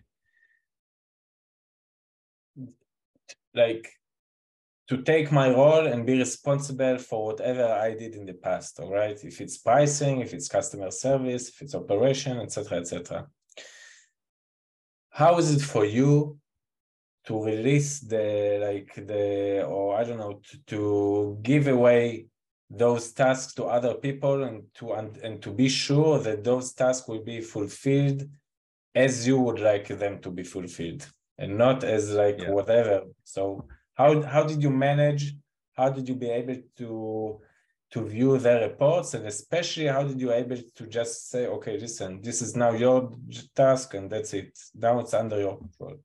[3.55, 3.87] like
[4.89, 8.79] to take my role and be responsible for whatever I did in the past.
[8.79, 13.27] All right, if it's pricing, if it's customer service, if it's operation, etc., etc
[15.11, 16.37] how is it for you
[17.25, 22.25] to release the like the or i don't know to, to give away
[22.69, 27.07] those tasks to other people and to and, and to be sure that those tasks
[27.07, 28.23] will be fulfilled
[28.95, 31.05] as you would like them to be fulfilled
[31.37, 32.49] and not as like yeah.
[32.49, 35.33] whatever so how how did you manage
[35.73, 37.39] how did you be able to
[37.91, 42.21] to view their reports and especially how did you able to just say okay listen
[42.21, 43.11] this is now your
[43.55, 44.57] task and that's it.
[44.75, 45.97] Now it's under your control.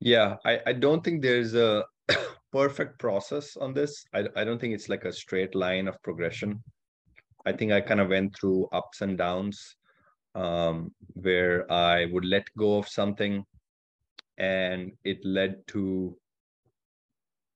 [0.00, 1.84] Yeah i, I don't think there's a
[2.52, 4.04] perfect process on this.
[4.12, 6.62] I, I don't think it's like a straight line of progression.
[7.46, 9.76] I think i kind of went through ups and downs
[10.34, 13.44] um, where i would let go of something
[14.38, 16.16] and it led to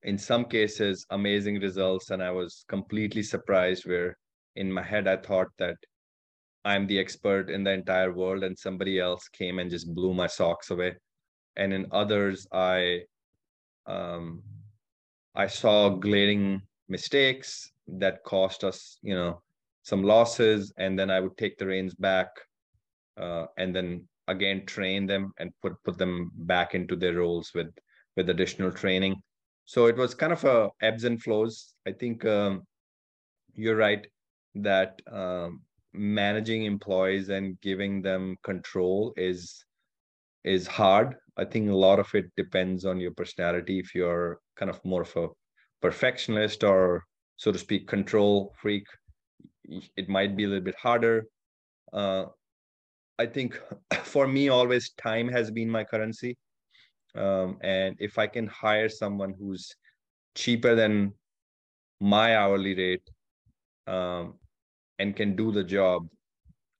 [0.04, 4.16] in some cases amazing results and i was completely surprised where
[4.56, 5.76] in my head i thought that
[6.64, 10.26] i'm the expert in the entire world and somebody else came and just blew my
[10.26, 10.94] socks away.
[11.56, 13.00] And in others i
[13.86, 14.42] um,
[15.34, 19.40] i saw glaring mistakes that cost us you know
[19.82, 22.28] some losses and then i would take the reins back
[23.18, 27.70] uh, and then again train them and put put them back into their roles with
[28.16, 29.14] with additional training
[29.64, 31.74] so it was kind of a ebbs and flows.
[31.86, 32.62] I think um,
[33.54, 34.06] you're right
[34.56, 35.62] that um,
[35.92, 39.64] managing employees and giving them control is
[40.44, 41.16] is hard.
[41.36, 43.78] I think a lot of it depends on your personality.
[43.78, 45.28] If you're kind of more of a
[45.80, 47.04] perfectionist or
[47.36, 48.86] so to speak control freak
[49.96, 51.26] it might be a little bit harder.
[51.92, 52.24] Uh,
[53.18, 53.60] i think
[54.02, 56.36] for me always time has been my currency
[57.16, 59.74] um, and if i can hire someone who's
[60.34, 61.12] cheaper than
[62.00, 63.08] my hourly rate
[63.86, 64.34] um,
[64.98, 66.06] and can do the job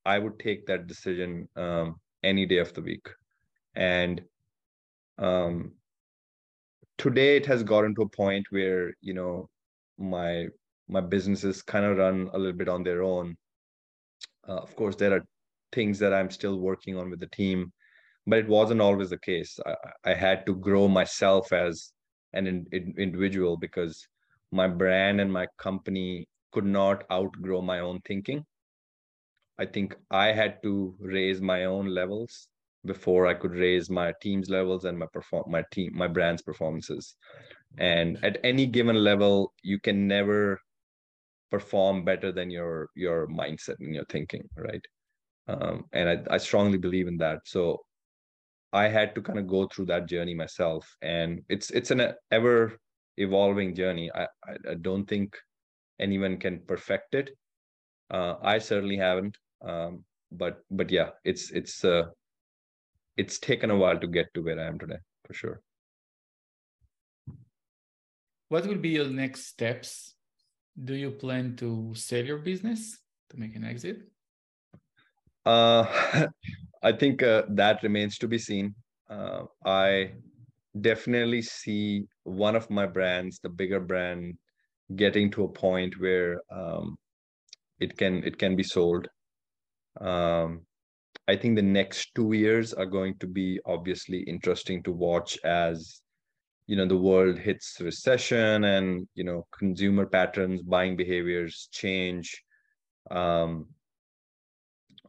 [0.04, 3.08] i would take that decision um, any day of the week.
[3.76, 4.22] And
[5.18, 5.72] um,
[6.98, 9.48] today it has gotten to a point where you know
[9.98, 10.48] my
[10.88, 13.36] my businesses kind of run a little bit on their own.
[14.48, 15.24] Uh, of course there are
[15.72, 17.72] things that i'm still working on with the team
[18.26, 19.58] but it wasn't always the case.
[19.66, 19.74] I,
[20.10, 21.92] I had to grow myself as
[22.32, 24.06] an in, in, individual because
[24.50, 28.44] my brand and my company could not outgrow my own thinking.
[29.58, 32.48] I think I had to raise my own levels
[32.84, 37.14] before I could raise my team's levels and my perform my team my brand's performances.
[37.78, 40.60] And at any given level, you can never
[41.50, 44.84] perform better than your your mindset and your thinking, right?
[45.46, 47.40] Um, and I, I strongly believe in that.
[47.44, 47.78] So
[48.74, 52.76] I had to kind of go through that journey myself, and it's it's an ever
[53.16, 54.10] evolving journey.
[54.12, 55.36] I, I, I don't think
[56.00, 57.30] anyone can perfect it.
[58.10, 62.06] Uh, I certainly haven't, um, but but yeah, it's it's uh,
[63.16, 65.60] it's taken a while to get to where I am today for sure.
[68.48, 70.14] What will be your next steps?
[70.82, 72.98] Do you plan to sell your business
[73.30, 74.13] to make an exit?
[75.44, 76.28] Uh,
[76.82, 78.74] I think uh, that remains to be seen.
[79.08, 80.14] Uh, I
[80.80, 84.38] definitely see one of my brands, the bigger brand,
[84.96, 86.96] getting to a point where um,
[87.80, 89.08] it can it can be sold.
[90.00, 90.66] Um,
[91.28, 96.02] I think the next two years are going to be obviously interesting to watch as
[96.66, 102.42] you know the world hits recession and you know consumer patterns, buying behaviors change.
[103.10, 103.68] Um,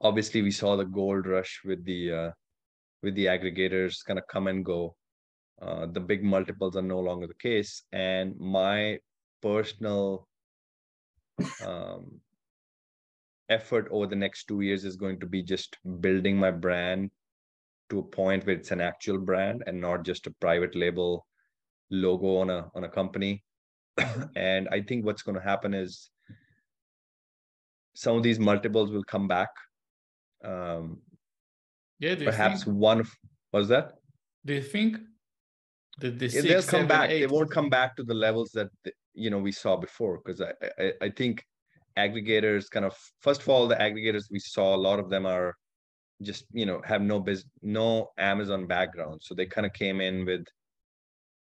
[0.01, 2.31] obviously we saw the gold rush with the uh,
[3.03, 4.95] with the aggregators kind of come and go.
[5.61, 7.83] Uh, the big multiples are no longer the case.
[7.93, 8.99] And my
[9.41, 10.27] personal
[11.65, 12.19] um,
[13.49, 17.11] effort over the next two years is going to be just building my brand
[17.89, 21.25] to a point where it's an actual brand and not just a private label
[21.91, 23.43] logo on a on a company.
[24.35, 26.09] And i think what's going to happen is
[27.93, 29.49] some of these multiples will come back
[30.45, 31.01] um,
[31.99, 33.11] yeah, perhaps think, one of
[33.53, 33.93] was that?
[34.45, 34.97] Do you think
[35.99, 37.09] that the yeah, they'll come seven, back?
[37.09, 38.69] Eight, they won't come back to the levels that
[39.13, 41.43] you know we saw before because I, I I think
[41.97, 45.55] aggregators kind of first of all the aggregators we saw a lot of them are
[46.21, 50.25] just you know have no biz no Amazon background so they kind of came in
[50.25, 50.45] with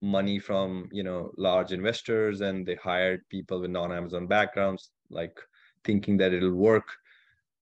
[0.01, 5.37] money from you know large investors and they hired people with non-Amazon backgrounds like
[5.85, 6.89] thinking that it'll work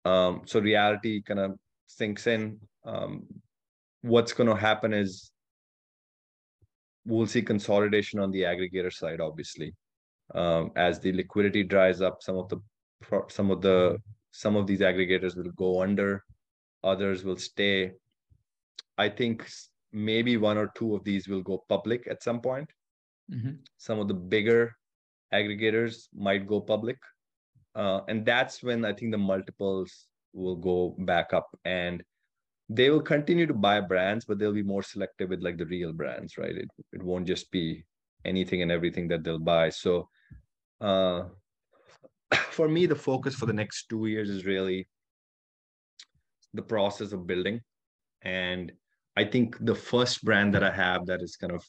[0.05, 1.53] um, so reality kind of
[1.87, 2.59] sinks in.
[2.85, 3.27] Um,
[4.03, 5.31] what's going to happen is
[7.07, 9.75] we'll see consolidation on the aggregator side, obviously,
[10.35, 12.19] um, as the liquidity dries up.
[12.21, 12.59] Some of the
[13.29, 13.99] some of the
[14.31, 16.25] some of these aggregators will go under,
[16.83, 17.93] others will stay.
[18.99, 19.49] I think
[19.93, 22.69] maybe one or two of these will go public at some point.
[23.31, 23.53] Mm-hmm.
[23.77, 24.73] Some of the bigger
[25.33, 26.99] aggregators might go public
[27.75, 32.03] uh, and that's when i think the multiples will go back up and
[32.69, 35.93] they will continue to buy brands but they'll be more selective with like the real
[35.93, 37.85] brands right it, it won't just be
[38.25, 40.09] anything and everything that they'll buy so
[40.83, 41.25] uh,
[42.51, 44.89] for me, the focus for the next two years is really
[46.55, 47.61] the process of building.
[48.23, 48.73] And
[49.17, 51.65] I think the first brand that I have that is kind of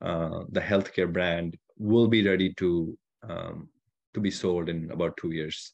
[0.00, 2.96] uh, the healthcare brand will be ready to
[3.28, 3.68] um,
[4.14, 5.72] to be sold in about two years.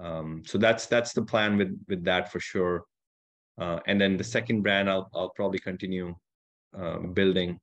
[0.00, 2.84] Um, so that's that's the plan with with that for sure.
[3.60, 6.14] Uh, and then the second brand, I'll I'll probably continue
[6.78, 7.58] uh, building,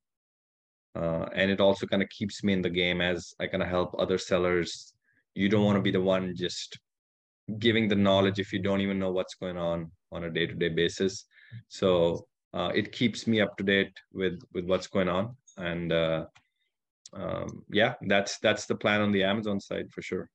[0.94, 3.68] uh, and it also kind of keeps me in the game as I kind of
[3.68, 4.92] help other sellers.
[5.34, 6.78] You don't want to be the one just
[7.58, 10.54] giving the knowledge if you don't even know what's going on on a day to
[10.54, 11.24] day basis.
[11.68, 16.26] So uh, it keeps me up to date with with what's going on and uh,
[17.20, 20.28] um, yeah that's that's the plan on the amazon side for sure.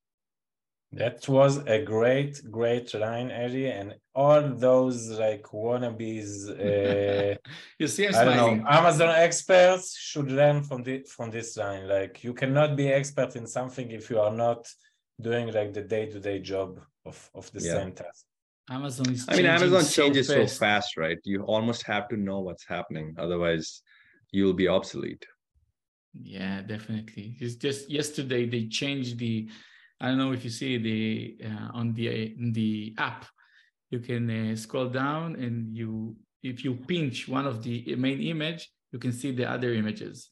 [0.94, 7.36] That was a great great line eddie and all those like wannabes uh,
[7.80, 11.88] you see I'm i don't know amazon experts should learn from the from this line.
[11.88, 14.62] Like you cannot be expert in something if you are not
[15.28, 16.70] doing like the day-to-day job
[17.06, 17.76] of of the Yeah.
[17.78, 18.26] same task.
[18.70, 20.38] Amazon is i mean amazon so changes fast.
[20.38, 21.20] so fast right?
[21.24, 23.82] You almost have to know what's happening otherwise
[24.36, 25.26] you'll be obsolete
[26.14, 27.38] Yeah, definitely.
[27.40, 29.50] It's just yesterday they changed the.
[30.00, 33.26] I don't know if you see the uh, on the in the app,
[33.92, 38.72] you can uh, scroll down and you if you pinch one of the main image,
[38.92, 40.32] you can see the other images.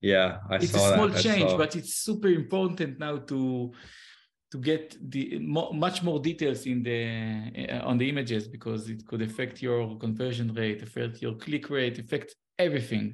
[0.00, 0.64] yeah i saw.
[0.64, 3.72] it's saw a small that change, but it's super important now to
[4.52, 7.00] to get the mo- much more details in the
[7.68, 11.98] uh, on the images because it could affect your conversion rate, affect your click rate,
[11.98, 13.06] affect everything.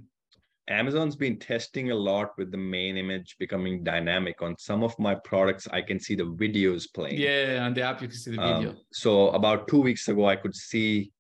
[0.69, 4.43] Amazon's been testing a lot with the main image becoming dynamic.
[4.43, 7.19] On some of my products, I can see the videos playing.
[7.19, 8.71] Yeah, on the app you can see the video.
[8.71, 11.13] Um, so about two weeks ago, I could see.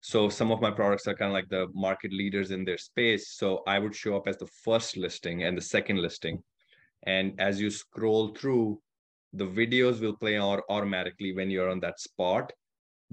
[0.00, 3.34] So some of my products are kind of like the market leaders in their space.
[3.34, 6.42] So I would show up as the first listing and the second listing,
[7.04, 8.80] and as you scroll through,
[9.32, 12.52] the videos will play automatically when you're on that spot.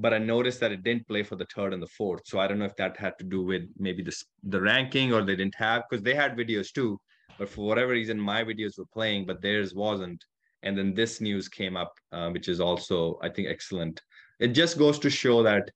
[0.01, 2.21] But I noticed that it didn't play for the third and the fourth.
[2.25, 5.21] So I don't know if that had to do with maybe the the ranking or
[5.23, 6.99] they didn't have because they had videos too.
[7.37, 10.23] But for whatever reason, my videos were playing, but theirs wasn't
[10.63, 14.01] and then this news came up uh, which is also i think excellent
[14.39, 15.69] it just goes to show that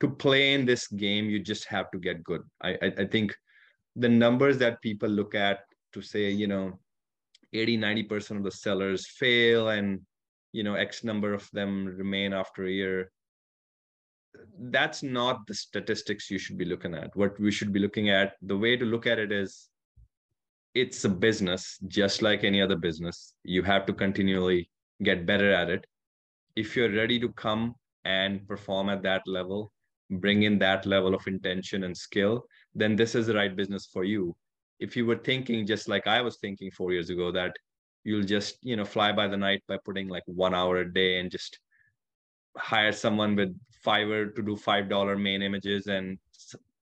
[0.00, 3.36] to play in this game you just have to get good i i, I think
[3.96, 5.60] the numbers that people look at
[5.92, 6.78] to say you know
[7.52, 10.00] 80 90% of the sellers fail and
[10.52, 13.10] you know x number of them remain after a year
[14.58, 17.14] that's not the statistics you should be looking at.
[17.16, 19.68] What we should be looking at the way to look at it is
[20.74, 23.34] it's a business just like any other business.
[23.42, 24.70] You have to continually
[25.02, 25.84] get better at it.
[26.56, 27.74] If you're ready to come
[28.04, 29.72] and perform at that level
[30.10, 34.04] bring in that level of intention and skill then this is the right business for
[34.04, 34.34] you.
[34.78, 37.54] If you were thinking just like i was thinking 4 years ago that
[38.04, 41.20] you'll just you know fly by the night by putting like 1 hour a day
[41.20, 41.60] and just
[42.56, 43.54] hire someone with
[43.86, 46.18] fiverr to do $5 main images and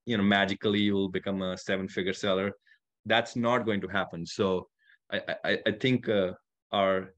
[0.07, 2.53] you know magically you'll become a seven figure seller.
[3.07, 4.27] That's not going to happen.
[4.27, 4.69] So
[5.13, 6.33] i i, I think uh,
[6.73, 7.15] our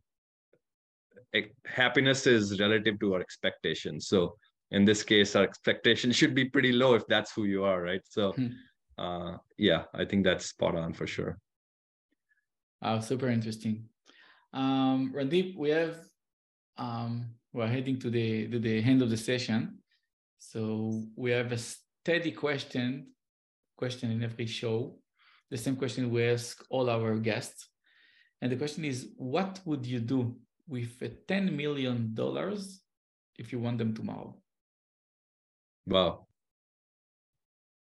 [1.34, 4.08] eh, happiness is relative to our expectations.
[4.08, 4.36] So
[4.70, 8.02] in this case our expectation should be pretty low if that's who you are right?
[8.04, 8.52] So Hmm.
[8.98, 11.38] uh yeah i think that's spot on for sure.
[12.82, 13.88] Wow, super interesting.
[14.52, 15.96] Um, Hardeep, we have
[16.78, 19.78] um, we're heading to the to the end of the session,
[20.38, 23.08] so we have a steady question
[23.76, 24.98] question in every show,
[25.50, 27.68] the same question we ask all our guests,
[28.42, 30.36] and the question is, what would you do
[30.68, 32.80] with a ten million dollars
[33.38, 34.34] if you want them tomorrow?
[35.86, 36.26] wow.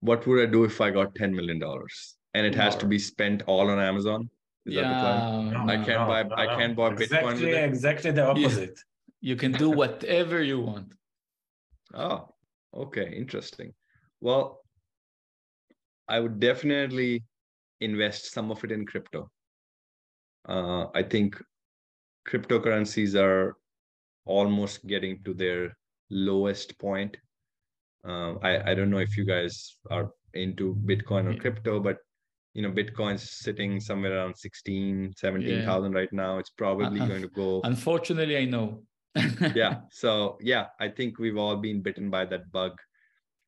[0.02, 2.16] What would i do if i got 10 million dollars?
[2.36, 4.30] And it has to be spent all on amazon?
[4.68, 5.48] Is that the plan?
[5.48, 7.52] Yeah, No, I can't buy- I can't buy Bitcoin exactly.
[7.72, 8.78] Exactly the opposite.
[9.22, 10.94] You can do whatever you want.
[11.94, 12.30] Oh,
[12.74, 13.74] okay, interesting.
[14.22, 14.62] Well,
[16.08, 17.24] I would definitely
[17.82, 19.30] invest some of it in crypto.
[20.48, 21.42] Uh, I think
[22.28, 23.58] cryptocurrencies are
[24.26, 25.76] almost getting to their
[26.10, 27.18] lowest point.
[28.04, 31.40] Um, I, I don't know if you guys are into Bitcoin or Yeah.
[31.40, 31.98] crypto, but
[32.54, 36.40] you know, Bitcoin's sitting somewhere around 16, 17,000 right now.
[36.40, 37.08] It's probably Uh-uh.
[37.08, 38.84] going to go Unfortunately, I know.
[39.56, 39.82] Yeah.
[39.92, 42.74] So yeah i think we've all been bitten by that bug.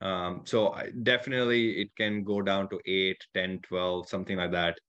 [0.01, 4.79] Um so I, definitely it can go down to 8 10 12 something like that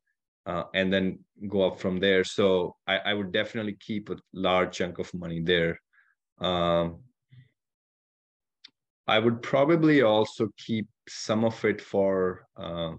[0.47, 1.19] uh, and then
[1.49, 2.25] go up from there.
[2.25, 5.81] So I, I would definitely keep a large chunk of money there.
[6.41, 7.01] Um
[9.09, 12.93] i would probably also keep some of it for uh,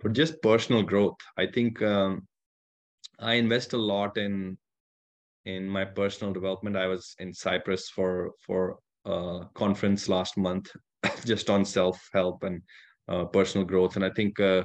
[0.00, 1.18] for just personal growth.
[1.36, 2.26] I think um
[3.20, 4.56] I invest a lot in
[5.44, 6.76] in my personal development.
[6.76, 10.70] I was in Cyprus for for a conference last month,
[11.24, 12.62] just on self help and
[13.08, 14.40] uh, personal growth, and I think.
[14.40, 14.64] Uh,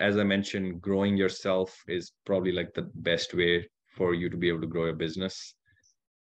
[0.00, 3.66] as I mentioned, growing yourself is probably like the best way
[3.96, 5.54] for you to be able to grow your business.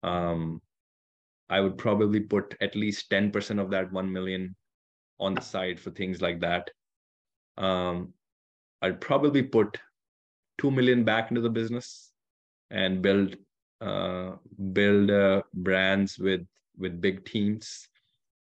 [0.02, 0.60] Um,
[1.48, 4.56] I would probably put at least 10% of that 1 million
[5.20, 6.70] on the side for things like that.
[7.56, 8.14] Um,
[8.80, 9.78] I'd probably put
[10.58, 12.12] 2 million back into the business
[12.70, 13.36] and build
[13.80, 14.32] uh,
[14.72, 16.46] build uh, brands with
[16.76, 17.88] with big teams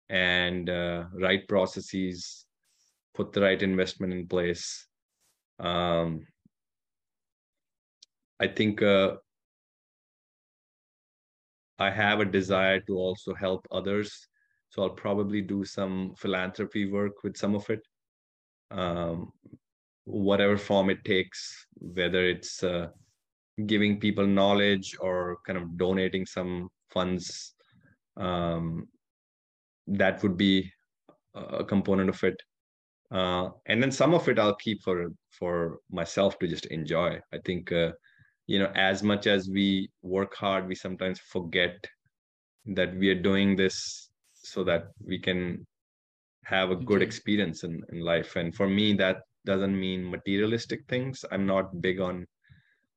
[0.09, 2.47] and uh, right processes
[3.15, 4.87] put the right investment in place
[5.59, 6.27] um,
[8.39, 9.17] I think uh,
[11.79, 14.29] I have a desire to also help others.
[14.71, 17.81] So I'll probably do some philanthropy work with some of it,
[18.71, 19.33] um,
[20.07, 22.87] whatever form it takes, whether it's uh,
[23.67, 27.55] giving people knowledge or kind of donating some funds.
[28.17, 28.89] Um,
[29.89, 30.73] that would be
[31.35, 32.41] a component of it.
[33.11, 37.21] Uh, and then some of it I'll keep for for myself to just enjoy.
[37.33, 37.93] I think uh,
[38.47, 41.77] you know as much as we work hard, we sometimes forget
[42.67, 45.67] that we are doing this so that we can
[46.45, 48.37] have a good experience in, in life.
[48.37, 51.25] And for me, that doesn't mean materialistic things.
[51.33, 52.27] I'm not big on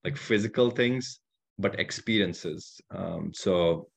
[0.04, 1.22] like physical things,
[1.58, 2.82] but experiences.
[2.92, 3.88] Um, so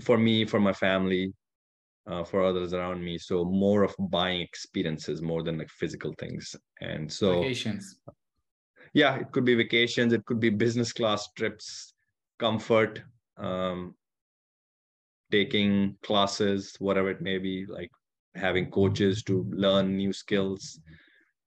[0.00, 1.34] for me, for my family,
[2.06, 3.18] uh, for others around me.
[3.18, 6.54] So more of buying experiences more than like physical things.
[6.80, 7.98] And so Vacations.
[8.94, 11.94] yeah, it could be vacations, it could be business class trips,
[12.38, 13.02] comfort,
[13.36, 13.94] um,
[15.30, 17.90] taking classes, whatever it may be, like
[18.34, 20.78] having coaches to learn new skills.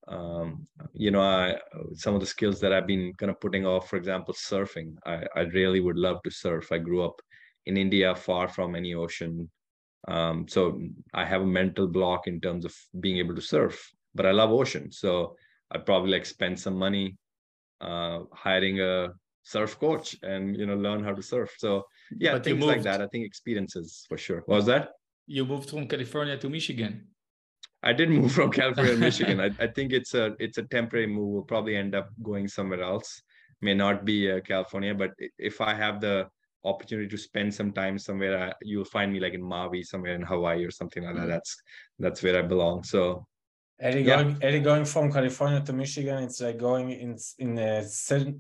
[0.10, 1.55] Um, you know, I,
[1.93, 4.95] some of the skills that I've been kind of putting off, for example, surfing.
[5.05, 6.72] I, I really would love to surf.
[6.72, 7.22] I grew up
[7.68, 9.49] in India, far from any ocean.
[10.07, 10.82] Um, so
[11.14, 14.49] I have a mental block in terms of being able to surf, but I love
[14.51, 14.91] ocean.
[14.91, 15.36] So
[15.72, 17.18] I'd probably like spend some money
[17.82, 19.10] uh, hiring a
[19.43, 21.53] surf coach and you know learn how to surf.
[21.57, 21.84] So
[22.18, 23.01] yeah, But things like that.
[23.01, 24.41] I think experiences for sure.
[24.45, 24.89] What was that?
[25.28, 27.07] You moved from California to Michigan.
[27.84, 29.39] I did move from California to Michigan.
[29.39, 31.30] I, I think it's a it's a temporary move.
[31.30, 33.21] We'll probably end up going somewhere else.
[33.61, 36.27] May not be uh, California, but if I have the
[36.65, 40.21] opportunity to spend some time somewhere, I, you'll find me like in Maui, somewhere in
[40.21, 41.25] Hawaii or something like that.
[41.27, 41.30] Mm.
[41.30, 41.61] That's
[41.99, 42.84] that's where I belong.
[42.84, 43.25] So
[43.82, 44.23] Eddie Yeah.
[44.23, 47.84] going, Eddie going from California to Michigan, it's like going in in uh,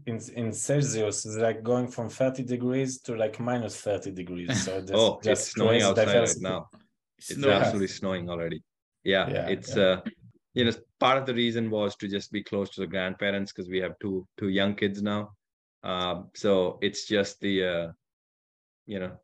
[0.05, 1.25] in in Celsius.
[1.25, 4.65] It's like going from thirty degrees to like minus thirty degrees.
[4.65, 6.45] So there's oh, just it's snowing outside diversity.
[6.45, 6.69] right now.
[7.17, 7.49] It's Snow.
[7.51, 8.61] absolutely snowing already.
[9.03, 9.83] Yeah, Yeah, it's yeah.
[9.83, 10.01] uh
[10.53, 13.69] you know part of the reason was to just be close to the grandparents because
[13.69, 15.31] we have two two young kids now.
[15.83, 17.91] Um, so it's just the uh
[18.85, 19.17] you know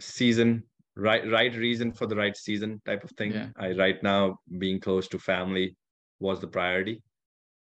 [0.00, 0.64] season
[0.96, 3.32] right right reason for the right season type of thing.
[3.32, 3.48] Yeah.
[3.56, 5.76] I right now being close to family
[6.20, 7.02] was the priority.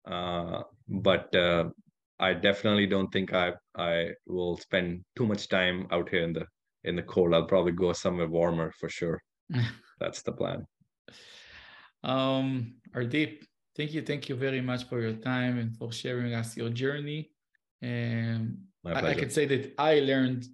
[0.06, 1.70] Uh but uh
[2.20, 6.46] I definitely don't think I I will spend too much time out here in the
[6.84, 7.34] in the cold.
[7.34, 9.20] I'll probably go somewhere warmer for sure.
[10.00, 10.66] That's the plan.
[12.02, 13.44] Um, Hardeep,
[13.76, 17.30] thank you, thank you very much for your time and for sharing us your journey.
[17.82, 20.46] And I, I can say that I learned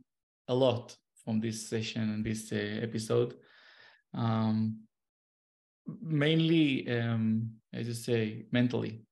[0.49, 3.35] a lot from this session and this uh, episode.
[4.13, 4.81] Um,
[6.01, 9.05] mainly, um, as you say, mentally.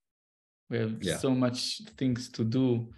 [0.71, 1.19] We have Yeah.
[1.19, 2.93] so much things to do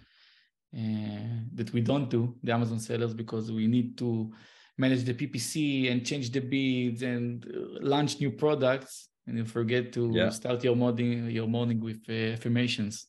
[0.75, 4.33] uh, that we don't do, the Amazon sellers, because we need to
[4.77, 9.91] manage the PPC and change the bids and uh, launch new products, and you forget
[9.93, 10.29] to Yeah.
[10.29, 13.07] start your morning your morning with uh, affirmations.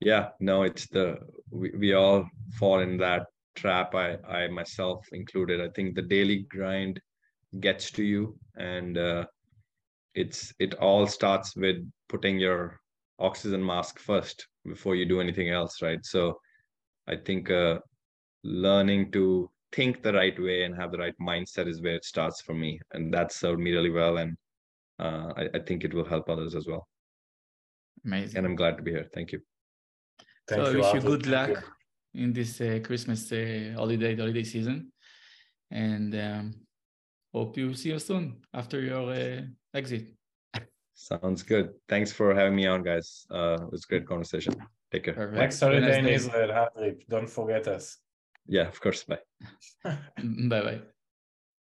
[0.00, 1.18] Yeah, no, it's the
[1.50, 3.94] we, we all fall in that trap.
[3.94, 5.60] I I myself included.
[5.60, 7.00] I think the daily grind
[7.60, 9.26] gets to you, and uh,
[10.14, 11.76] it's it all starts with
[12.08, 12.80] putting your
[13.18, 16.04] oxygen mask first before you do anything else, right?
[16.04, 16.40] So
[17.06, 17.78] I think uh,
[18.42, 22.40] learning to think the right way and have the right mindset is where it starts
[22.40, 24.36] for me, and that served me really well, and
[24.98, 26.86] uh, I, I think it will help others as well.
[28.04, 28.38] Amazing.
[28.38, 29.08] And I'm glad to be here.
[29.14, 29.40] Thank you.
[30.48, 31.64] Thank so I you, wish you good Thank luck
[32.14, 34.92] in this uh, Christmas uh, holiday, the holiday season,
[35.70, 36.54] and um,
[37.32, 39.42] hope you see you soon after your uh,
[39.74, 40.14] exit.
[40.94, 41.70] Sounds good.
[41.88, 43.26] Thanks for having me on, guys.
[43.30, 44.54] Uh, it was a great conversation.
[44.90, 45.14] Take care.
[45.14, 45.38] Perfect.
[45.38, 46.14] Next Have holiday in nice day.
[46.14, 47.08] Israel, Hardeep.
[47.08, 47.98] Don't forget us.
[48.46, 49.04] Yeah, of course.
[49.04, 49.18] Bye.
[49.84, 50.80] Bye bye.